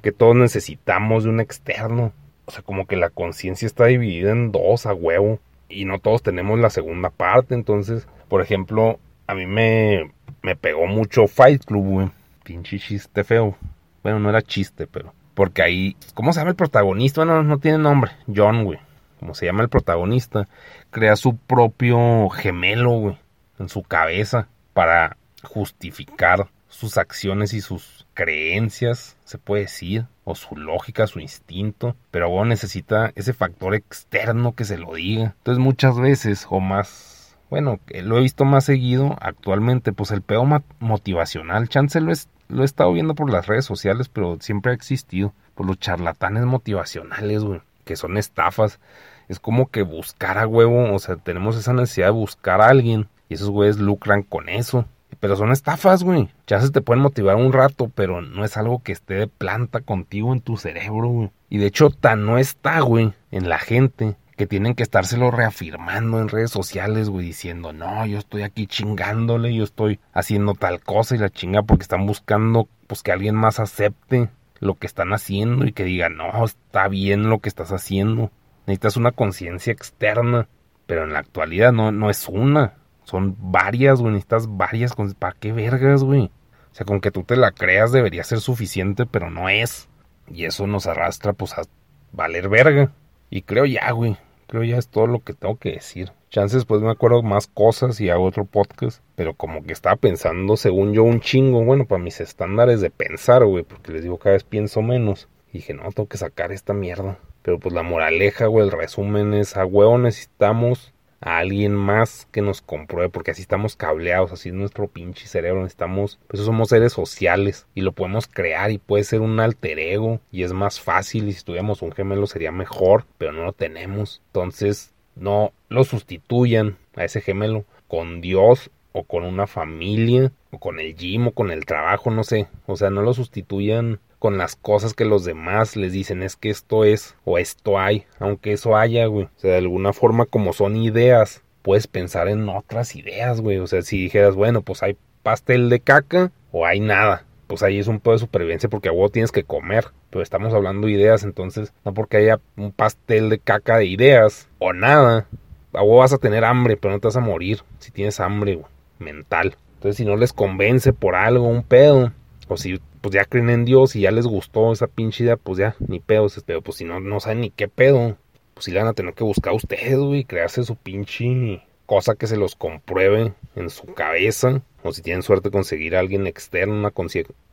que 0.01 0.11
todos 0.11 0.35
necesitamos 0.35 1.23
de 1.23 1.29
un 1.29 1.39
externo. 1.39 2.13
O 2.45 2.51
sea, 2.51 2.61
como 2.61 2.87
que 2.87 2.95
la 2.95 3.09
conciencia 3.09 3.65
está 3.65 3.85
dividida 3.85 4.31
en 4.31 4.51
dos 4.51 4.85
a 4.85 4.93
huevo. 4.93 5.39
Y 5.69 5.83
no 5.83 5.99
todos 5.99 6.23
tenemos 6.23 6.57
la 6.59 6.69
segunda 6.69 7.09
parte. 7.09 7.55
Entonces, 7.55 8.07
por 8.29 8.41
ejemplo, 8.41 8.99
a 9.27 9.35
mí 9.35 9.45
me, 9.45 10.11
me 10.41 10.55
pegó 10.55 10.85
mucho 10.87 11.27
Fight 11.27 11.65
Club, 11.65 11.85
güey. 11.85 12.11
Pinche 12.43 12.79
chiste 12.79 13.23
feo. 13.25 13.57
Bueno, 14.01 14.19
no 14.19 14.29
era 14.29 14.41
chiste, 14.41 14.87
pero 14.87 15.13
porque 15.37 15.61
ahí, 15.61 15.95
¿cómo 16.15 16.33
se 16.33 16.39
llama 16.39 16.49
el 16.49 16.55
protagonista? 16.55 17.23
Bueno, 17.23 17.43
no 17.43 17.59
tiene 17.59 17.77
nombre. 17.77 18.11
John, 18.25 18.63
güey. 18.63 18.79
Como 19.19 19.35
se 19.35 19.45
llama 19.45 19.61
el 19.61 19.69
protagonista. 19.69 20.47
Crea 20.89 21.15
su 21.15 21.37
propio 21.37 22.27
gemelo, 22.29 22.93
güey. 22.93 23.19
En 23.59 23.69
su 23.69 23.83
cabeza. 23.83 24.47
Para 24.73 25.17
justificar 25.43 26.47
sus 26.69 26.97
acciones 26.97 27.53
y 27.53 27.61
sus 27.61 28.07
creencias, 28.15 29.15
se 29.25 29.37
puede 29.37 29.61
decir. 29.61 30.05
O 30.23 30.33
su 30.33 30.55
lógica, 30.55 31.05
su 31.05 31.19
instinto. 31.19 31.95
Pero 32.09 32.29
luego 32.29 32.45
necesita 32.45 33.11
ese 33.13 33.33
factor 33.33 33.75
externo 33.75 34.55
que 34.55 34.65
se 34.65 34.79
lo 34.79 34.95
diga. 34.95 35.35
Entonces 35.37 35.63
muchas 35.63 35.99
veces, 35.99 36.47
o 36.49 36.59
más 36.59 37.37
bueno, 37.51 37.79
lo 38.03 38.17
he 38.17 38.21
visto 38.21 38.43
más 38.43 38.65
seguido 38.65 39.15
actualmente, 39.21 39.93
pues 39.93 40.09
el 40.09 40.21
peor 40.21 40.63
motivacional, 40.79 41.69
chance 41.69 42.01
lo 42.01 42.11
es 42.11 42.27
lo 42.47 42.61
he 42.61 42.65
estado 42.65 42.93
viendo 42.93 43.15
por 43.15 43.31
las 43.31 43.47
redes 43.47 43.65
sociales, 43.65 44.09
pero 44.09 44.37
siempre 44.39 44.71
ha 44.71 44.75
existido. 44.75 45.33
Por 45.55 45.65
los 45.65 45.79
charlatanes 45.79 46.45
motivacionales, 46.45 47.43
güey, 47.43 47.61
que 47.83 47.95
son 47.95 48.17
estafas. 48.17 48.79
Es 49.27 49.39
como 49.39 49.69
que 49.69 49.81
buscar 49.81 50.37
a 50.37 50.47
huevo, 50.47 50.93
o 50.93 50.99
sea, 50.99 51.17
tenemos 51.17 51.57
esa 51.57 51.73
necesidad 51.73 52.07
de 52.07 52.11
buscar 52.11 52.61
a 52.61 52.69
alguien 52.69 53.07
y 53.27 53.33
esos 53.33 53.49
güeyes 53.49 53.79
lucran 53.79 54.23
con 54.23 54.49
eso. 54.49 54.85
Pero 55.19 55.35
son 55.35 55.51
estafas, 55.51 56.03
güey. 56.03 56.29
Se 56.45 56.69
te 56.69 56.81
pueden 56.81 57.01
motivar 57.01 57.35
un 57.37 57.51
rato, 57.51 57.91
pero 57.93 58.21
no 58.21 58.45
es 58.45 58.55
algo 58.55 58.83
que 58.83 58.91
esté 58.91 59.15
de 59.15 59.27
planta 59.27 59.81
contigo 59.81 60.31
en 60.31 60.41
tu 60.41 60.57
cerebro, 60.57 61.07
güey. 61.07 61.31
Y 61.49 61.57
de 61.57 61.65
hecho, 61.65 61.89
tan 61.89 62.25
no 62.25 62.37
está, 62.37 62.81
güey, 62.81 63.13
en 63.31 63.49
la 63.49 63.57
gente 63.57 64.15
que 64.37 64.45
tienen 64.45 64.75
que 64.75 64.83
estárselo 64.83 65.31
reafirmando 65.31 66.21
en 66.21 66.29
redes 66.29 66.51
sociales, 66.51 67.09
güey, 67.09 67.25
diciendo, 67.25 67.73
no, 67.73 68.05
yo 68.05 68.19
estoy 68.19 68.43
aquí 68.43 68.67
chingándole, 68.67 69.53
yo 69.53 69.63
estoy 69.63 69.99
haciendo 70.13 70.53
tal 70.53 70.79
cosa 70.79 71.15
y 71.15 71.17
la 71.17 71.31
chinga 71.31 71.63
porque 71.63 71.81
están 71.81 72.05
buscando, 72.05 72.69
pues, 72.85 73.01
que 73.01 73.11
alguien 73.11 73.35
más 73.35 73.59
acepte 73.59 74.29
lo 74.59 74.75
que 74.75 74.85
están 74.85 75.11
haciendo 75.11 75.65
y 75.65 75.71
que 75.71 75.83
diga, 75.83 76.09
no, 76.09 76.45
está 76.45 76.87
bien 76.87 77.29
lo 77.29 77.39
que 77.39 77.49
estás 77.49 77.71
haciendo. 77.71 78.31
Necesitas 78.67 78.95
una 78.95 79.11
conciencia 79.11 79.73
externa, 79.73 80.47
pero 80.85 81.03
en 81.03 81.13
la 81.13 81.19
actualidad 81.19 81.73
no, 81.73 81.91
no 81.91 82.11
es 82.11 82.27
una, 82.27 82.75
son 83.05 83.35
varias, 83.39 83.99
güey, 84.01 84.13
necesitas 84.13 84.45
varias, 84.47 84.93
¿para 85.17 85.35
qué 85.39 85.51
vergas, 85.51 86.03
güey? 86.03 86.25
O 86.71 86.75
sea, 86.77 86.85
con 86.85 87.01
que 87.01 87.09
tú 87.09 87.23
te 87.23 87.37
la 87.37 87.51
creas 87.51 87.91
debería 87.91 88.23
ser 88.23 88.39
suficiente, 88.39 89.07
pero 89.07 89.31
no 89.31 89.49
es. 89.49 89.89
Y 90.29 90.45
eso 90.45 90.67
nos 90.67 90.85
arrastra, 90.85 91.33
pues, 91.33 91.57
a 91.57 91.63
valer 92.11 92.49
verga. 92.49 92.91
Y 93.29 93.41
creo 93.41 93.65
ya, 93.65 93.89
güey, 93.91 94.17
Creo 94.47 94.63
ya 94.63 94.77
es 94.77 94.87
todo 94.87 95.07
lo 95.07 95.19
que 95.19 95.33
tengo 95.33 95.57
que 95.57 95.71
decir. 95.71 96.11
Chances 96.29 96.65
pues 96.65 96.81
me 96.81 96.89
acuerdo 96.89 97.21
más 97.21 97.47
cosas 97.47 97.99
y 98.01 98.09
hago 98.09 98.25
otro 98.25 98.45
podcast. 98.45 99.01
Pero 99.15 99.33
como 99.33 99.63
que 99.63 99.73
estaba 99.73 99.95
pensando, 99.95 100.57
según 100.57 100.93
yo, 100.93 101.03
un 101.03 101.19
chingo. 101.19 101.63
Bueno, 101.63 101.85
para 101.85 102.01
mis 102.01 102.19
estándares 102.21 102.81
de 102.81 102.89
pensar, 102.89 103.45
güey. 103.45 103.63
Porque 103.63 103.91
les 103.91 104.03
digo, 104.03 104.17
cada 104.17 104.33
vez 104.33 104.43
pienso 104.43 104.81
menos. 104.81 105.27
Y 105.49 105.59
dije, 105.59 105.73
no, 105.73 105.91
tengo 105.91 106.07
que 106.07 106.17
sacar 106.17 106.51
esta 106.51 106.73
mierda. 106.73 107.19
Pero 107.41 107.59
pues 107.59 107.73
la 107.73 107.83
moraleja, 107.83 108.47
güey, 108.47 108.65
el 108.65 108.71
resumen 108.71 109.33
es, 109.33 109.55
a 109.55 109.65
huevo 109.65 109.97
necesitamos 109.97 110.93
a 111.21 111.37
alguien 111.39 111.73
más 111.73 112.27
que 112.31 112.41
nos 112.41 112.61
compruebe, 112.61 113.09
porque 113.09 113.31
así 113.31 113.41
estamos 113.41 113.75
cableados, 113.75 114.31
así 114.31 114.49
es 114.49 114.55
nuestro 114.55 114.87
pinche 114.87 115.27
cerebro, 115.27 115.61
necesitamos, 115.61 116.19
pues 116.27 116.43
somos 116.43 116.69
seres 116.69 116.93
sociales 116.93 117.67
y 117.73 117.81
lo 117.81 117.91
podemos 117.91 118.27
crear 118.27 118.71
y 118.71 118.77
puede 118.77 119.03
ser 119.03 119.21
un 119.21 119.39
alter 119.39 119.79
ego 119.79 120.19
y 120.31 120.43
es 120.43 120.53
más 120.53 120.79
fácil 120.79 121.27
y 121.27 121.33
si 121.33 121.43
tuviéramos 121.43 121.81
un 121.81 121.91
gemelo 121.91 122.27
sería 122.27 122.51
mejor, 122.51 123.05
pero 123.17 123.31
no 123.31 123.43
lo 123.43 123.53
tenemos, 123.53 124.21
entonces 124.27 124.93
no 125.15 125.51
lo 125.69 125.83
sustituyan 125.83 126.77
a 126.95 127.03
ese 127.03 127.21
gemelo 127.21 127.65
con 127.87 128.21
Dios 128.21 128.69
o 128.91 129.03
con 129.03 129.23
una 129.23 129.47
familia 129.47 130.31
o 130.51 130.59
con 130.59 130.79
el 130.79 130.95
gym 130.95 131.27
o 131.27 131.31
con 131.31 131.51
el 131.51 131.65
trabajo, 131.65 132.11
no 132.11 132.23
sé, 132.23 132.47
o 132.65 132.75
sea, 132.75 132.89
no 132.89 133.01
lo 133.01 133.13
sustituyan 133.13 133.99
con 134.19 134.37
las 134.37 134.55
cosas 134.55 134.93
que 134.93 135.05
los 135.05 135.25
demás 135.25 135.75
les 135.75 135.91
dicen 135.91 136.23
es 136.23 136.35
que 136.35 136.49
esto 136.49 136.83
es 136.83 137.15
o 137.23 137.37
esto 137.37 137.79
hay, 137.79 138.05
aunque 138.19 138.53
eso 138.53 138.75
haya, 138.75 139.05
güey. 139.05 139.25
O 139.25 139.39
sea, 139.39 139.51
de 139.51 139.57
alguna 139.57 139.93
forma 139.93 140.25
como 140.25 140.53
son 140.53 140.75
ideas, 140.75 141.43
puedes 141.61 141.87
pensar 141.87 142.27
en 142.27 142.47
otras 142.49 142.95
ideas, 142.95 143.41
güey. 143.41 143.57
O 143.57 143.67
sea, 143.67 143.81
si 143.81 144.01
dijeras, 144.01 144.35
bueno, 144.35 144.61
pues 144.61 144.83
hay 144.83 144.97
pastel 145.23 145.69
de 145.69 145.79
caca 145.79 146.31
o 146.51 146.65
hay 146.65 146.79
nada. 146.79 147.25
Pues 147.47 147.63
ahí 147.63 147.79
es 147.79 147.87
un 147.87 147.99
poco 147.99 148.13
de 148.13 148.19
supervivencia 148.19 148.69
porque 148.69 148.89
a 148.89 148.93
vos 148.93 149.11
tienes 149.11 149.31
que 149.31 149.43
comer. 149.43 149.87
Pero 150.09 150.23
estamos 150.23 150.53
hablando 150.53 150.87
de 150.87 150.93
ideas, 150.93 151.23
entonces 151.23 151.73
no 151.85 151.93
porque 151.93 152.17
haya 152.17 152.39
un 152.55 152.71
pastel 152.71 153.29
de 153.29 153.39
caca 153.39 153.77
de 153.77 153.85
ideas 153.85 154.47
o 154.59 154.73
nada. 154.73 155.27
A 155.73 155.83
vos 155.83 155.99
vas 155.99 156.13
a 156.13 156.17
tener 156.17 156.43
hambre, 156.43 156.77
pero 156.77 156.93
no 156.93 156.99
te 156.99 157.07
vas 157.07 157.17
a 157.17 157.21
morir 157.21 157.63
si 157.79 157.91
tienes 157.91 158.19
hambre 158.19 158.59
mental. 158.99 159.57
Entonces 159.75 159.97
si 159.97 160.05
no 160.05 160.15
les 160.15 160.33
convence 160.33 160.91
por 160.91 161.15
algo, 161.15 161.47
un 161.47 161.63
pedo, 161.63 162.11
o 162.47 162.57
si 162.57 162.79
pues 163.01 163.13
ya 163.13 163.25
creen 163.25 163.49
en 163.49 163.65
Dios 163.65 163.95
y 163.95 164.01
ya 164.01 164.11
les 164.11 164.27
gustó 164.27 164.71
esa 164.71 164.87
pinche 164.87 165.23
idea, 165.23 165.37
pues 165.37 165.57
ya, 165.57 165.75
ni 165.79 165.99
pedos, 165.99 166.41
pero 166.45 166.61
pues 166.61 166.77
si 166.77 166.83
no, 166.83 166.99
no 166.99 167.19
saben 167.19 167.41
ni 167.41 167.49
qué 167.49 167.67
pedo, 167.67 168.17
pues 168.53 168.65
si 168.65 168.71
le 168.71 168.79
van 168.79 168.87
a 168.87 168.93
tener 168.93 169.13
que 169.13 169.23
buscar 169.23 169.53
a 169.53 169.55
ustedes, 169.55 169.97
güey, 169.97 170.23
crearse 170.23 170.63
su 170.63 170.75
pinche 170.75 171.61
cosa 171.85 172.15
que 172.15 172.27
se 172.27 172.37
los 172.37 172.55
compruebe 172.55 173.33
en 173.55 173.69
su 173.69 173.85
cabeza, 173.93 174.61
o 174.83 174.91
si 174.91 175.01
tienen 175.01 175.23
suerte 175.23 175.51
conseguir 175.51 175.95
a 175.95 175.99
alguien 175.99 176.27
externo, 176.27 176.75
una 176.75 176.91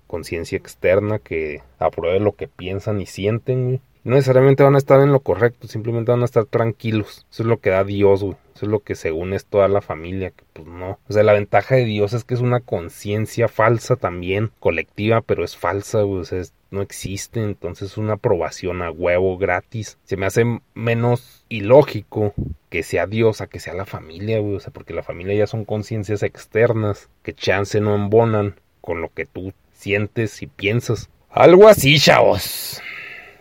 conciencia 0.06 0.58
externa 0.58 1.18
que 1.18 1.62
apruebe 1.78 2.20
lo 2.20 2.32
que 2.32 2.48
piensan 2.48 3.00
y 3.00 3.06
sienten, 3.06 3.64
güey. 3.66 3.80
No 4.04 4.16
necesariamente 4.16 4.62
van 4.62 4.74
a 4.74 4.78
estar 4.78 5.00
en 5.00 5.12
lo 5.12 5.20
correcto, 5.20 5.66
simplemente 5.66 6.12
van 6.12 6.20
a 6.20 6.26
estar 6.26 6.44
tranquilos. 6.44 7.26
Eso 7.30 7.42
es 7.42 7.46
lo 7.46 7.58
que 7.58 7.70
da 7.70 7.84
Dios, 7.84 8.22
güey. 8.22 8.36
Eso 8.54 8.66
es 8.66 8.70
lo 8.70 8.80
que 8.80 8.94
según 8.94 9.32
es 9.32 9.46
toda 9.46 9.66
la 9.66 9.80
familia, 9.80 10.30
que 10.30 10.44
pues 10.52 10.68
no. 10.68 10.98
O 11.08 11.12
sea, 11.12 11.22
la 11.22 11.32
ventaja 11.32 11.74
de 11.74 11.86
Dios 11.86 12.12
es 12.12 12.22
que 12.22 12.34
es 12.34 12.40
una 12.40 12.60
conciencia 12.60 13.48
falsa 13.48 13.96
también, 13.96 14.52
colectiva, 14.60 15.22
pero 15.22 15.42
es 15.42 15.56
falsa, 15.56 16.02
güey. 16.02 16.20
O 16.20 16.24
sea, 16.24 16.42
no 16.70 16.82
existe, 16.82 17.42
entonces 17.42 17.92
es 17.92 17.96
una 17.96 18.14
aprobación 18.14 18.82
a 18.82 18.90
huevo 18.90 19.38
gratis. 19.38 19.98
Se 20.04 20.18
me 20.18 20.26
hace 20.26 20.44
menos 20.74 21.46
ilógico 21.48 22.34
que 22.68 22.82
sea 22.82 23.06
Dios 23.06 23.40
a 23.40 23.46
que 23.46 23.58
sea 23.58 23.72
la 23.72 23.86
familia, 23.86 24.38
güey. 24.38 24.56
O 24.56 24.60
sea, 24.60 24.72
porque 24.72 24.92
la 24.92 25.02
familia 25.02 25.34
ya 25.34 25.46
son 25.46 25.64
conciencias 25.64 26.22
externas 26.22 27.08
que 27.22 27.32
chance 27.32 27.80
no 27.80 27.94
embonan 27.94 28.60
con 28.82 29.00
lo 29.00 29.08
que 29.08 29.24
tú 29.24 29.54
sientes 29.72 30.42
y 30.42 30.46
piensas. 30.46 31.08
Algo 31.30 31.68
así, 31.68 31.98
chavos. 31.98 32.82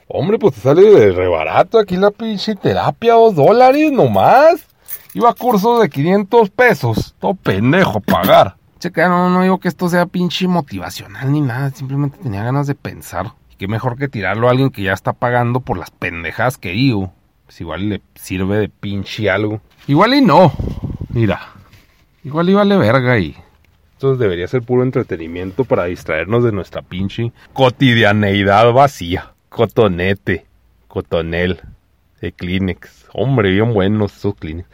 Hombre, 0.08 0.38
pues 0.38 0.56
te 0.56 0.62
sale 0.62 0.82
de 0.82 1.12
rebarato 1.12 1.80
aquí 1.80 1.96
la 1.96 2.12
pinche 2.12 2.56
terapia, 2.56 3.14
dos 3.14 3.36
dólares 3.36 3.92
nomás. 3.92 4.68
Iba 5.14 5.30
a 5.30 5.34
cursos 5.34 5.82
de 5.82 5.90
500 5.90 6.50
pesos. 6.50 7.16
Todo 7.20 7.36
pendejo 7.36 8.00
pagar. 8.00 8.56
Checa, 8.80 9.08
no, 9.08 9.30
no 9.30 9.44
digo 9.44 9.60
que 9.60 9.68
esto 9.68 9.88
sea 9.88 10.06
pinche 10.08 10.48
motivacional 10.48 11.32
ni 11.32 11.40
nada. 11.40 11.70
Simplemente 11.70 12.18
tenía 12.22 12.44
ganas 12.44 12.68
de 12.68 12.76
pensar. 12.76 13.34
Y 13.52 13.56
qué 13.56 13.68
mejor 13.68 13.98
que 13.98 14.08
tirarlo 14.08 14.48
a 14.48 14.52
alguien 14.52 14.72
que 14.72 14.84
ya 14.84 14.94
está 14.94 15.14
pagando 15.14 15.60
por 15.60 15.78
las 15.78 15.92
pendejas 15.92 16.58
que 16.58 16.72
digo. 16.72 17.14
Pues 17.46 17.62
igual 17.62 17.90
le 17.90 18.02
sirve 18.16 18.58
de 18.58 18.70
pinche 18.70 19.30
algo. 19.30 19.62
Igual 19.88 20.16
y 20.16 20.22
no. 20.22 20.52
Mira. 21.10 21.40
Igual 22.24 22.50
y 22.50 22.54
vale 22.54 22.78
verga 22.78 23.20
y... 23.20 23.36
Esto 23.94 24.16
debería 24.16 24.48
ser 24.48 24.64
puro 24.64 24.84
entretenimiento 24.84 25.64
para 25.64 25.86
distraernos 25.86 26.44
de 26.44 26.52
nuestra 26.52 26.82
pinche 26.82 27.32
cotidianeidad 27.54 28.74
vacía. 28.74 29.33
Cotonete, 29.54 30.48
Cotonel, 30.88 31.62
de 32.20 32.32
Kleenex. 32.32 33.06
Hombre, 33.14 33.52
bien 33.52 33.72
buenos 33.72 34.18
esos 34.18 34.34
Kleenex. 34.34 34.68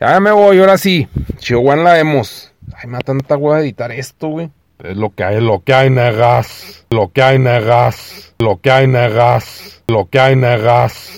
Ya 0.00 0.18
me 0.18 0.32
voy, 0.32 0.58
ahora 0.58 0.78
sí. 0.78 1.06
Chihuahua 1.38 1.76
la 1.76 1.92
vemos. 1.92 2.52
Ay, 2.74 2.88
me 2.88 2.94
da 2.94 3.02
tanta 3.02 3.36
hueá 3.36 3.60
editar 3.60 3.92
esto, 3.92 4.26
güey. 4.26 4.50
Es 4.82 4.96
lo 4.96 5.10
que 5.10 5.22
hay, 5.22 5.40
lo 5.40 5.62
que 5.62 5.74
hay, 5.74 5.90
negas. 5.90 6.84
Lo 6.90 7.12
que 7.12 7.22
hay, 7.22 7.38
negas. 7.38 8.34
Lo 8.40 8.60
que 8.60 8.72
hay, 8.72 8.88
negas. 8.88 9.84
Lo 9.86 10.06
que 10.06 10.18
hay, 10.18 10.34
negas. 10.34 11.10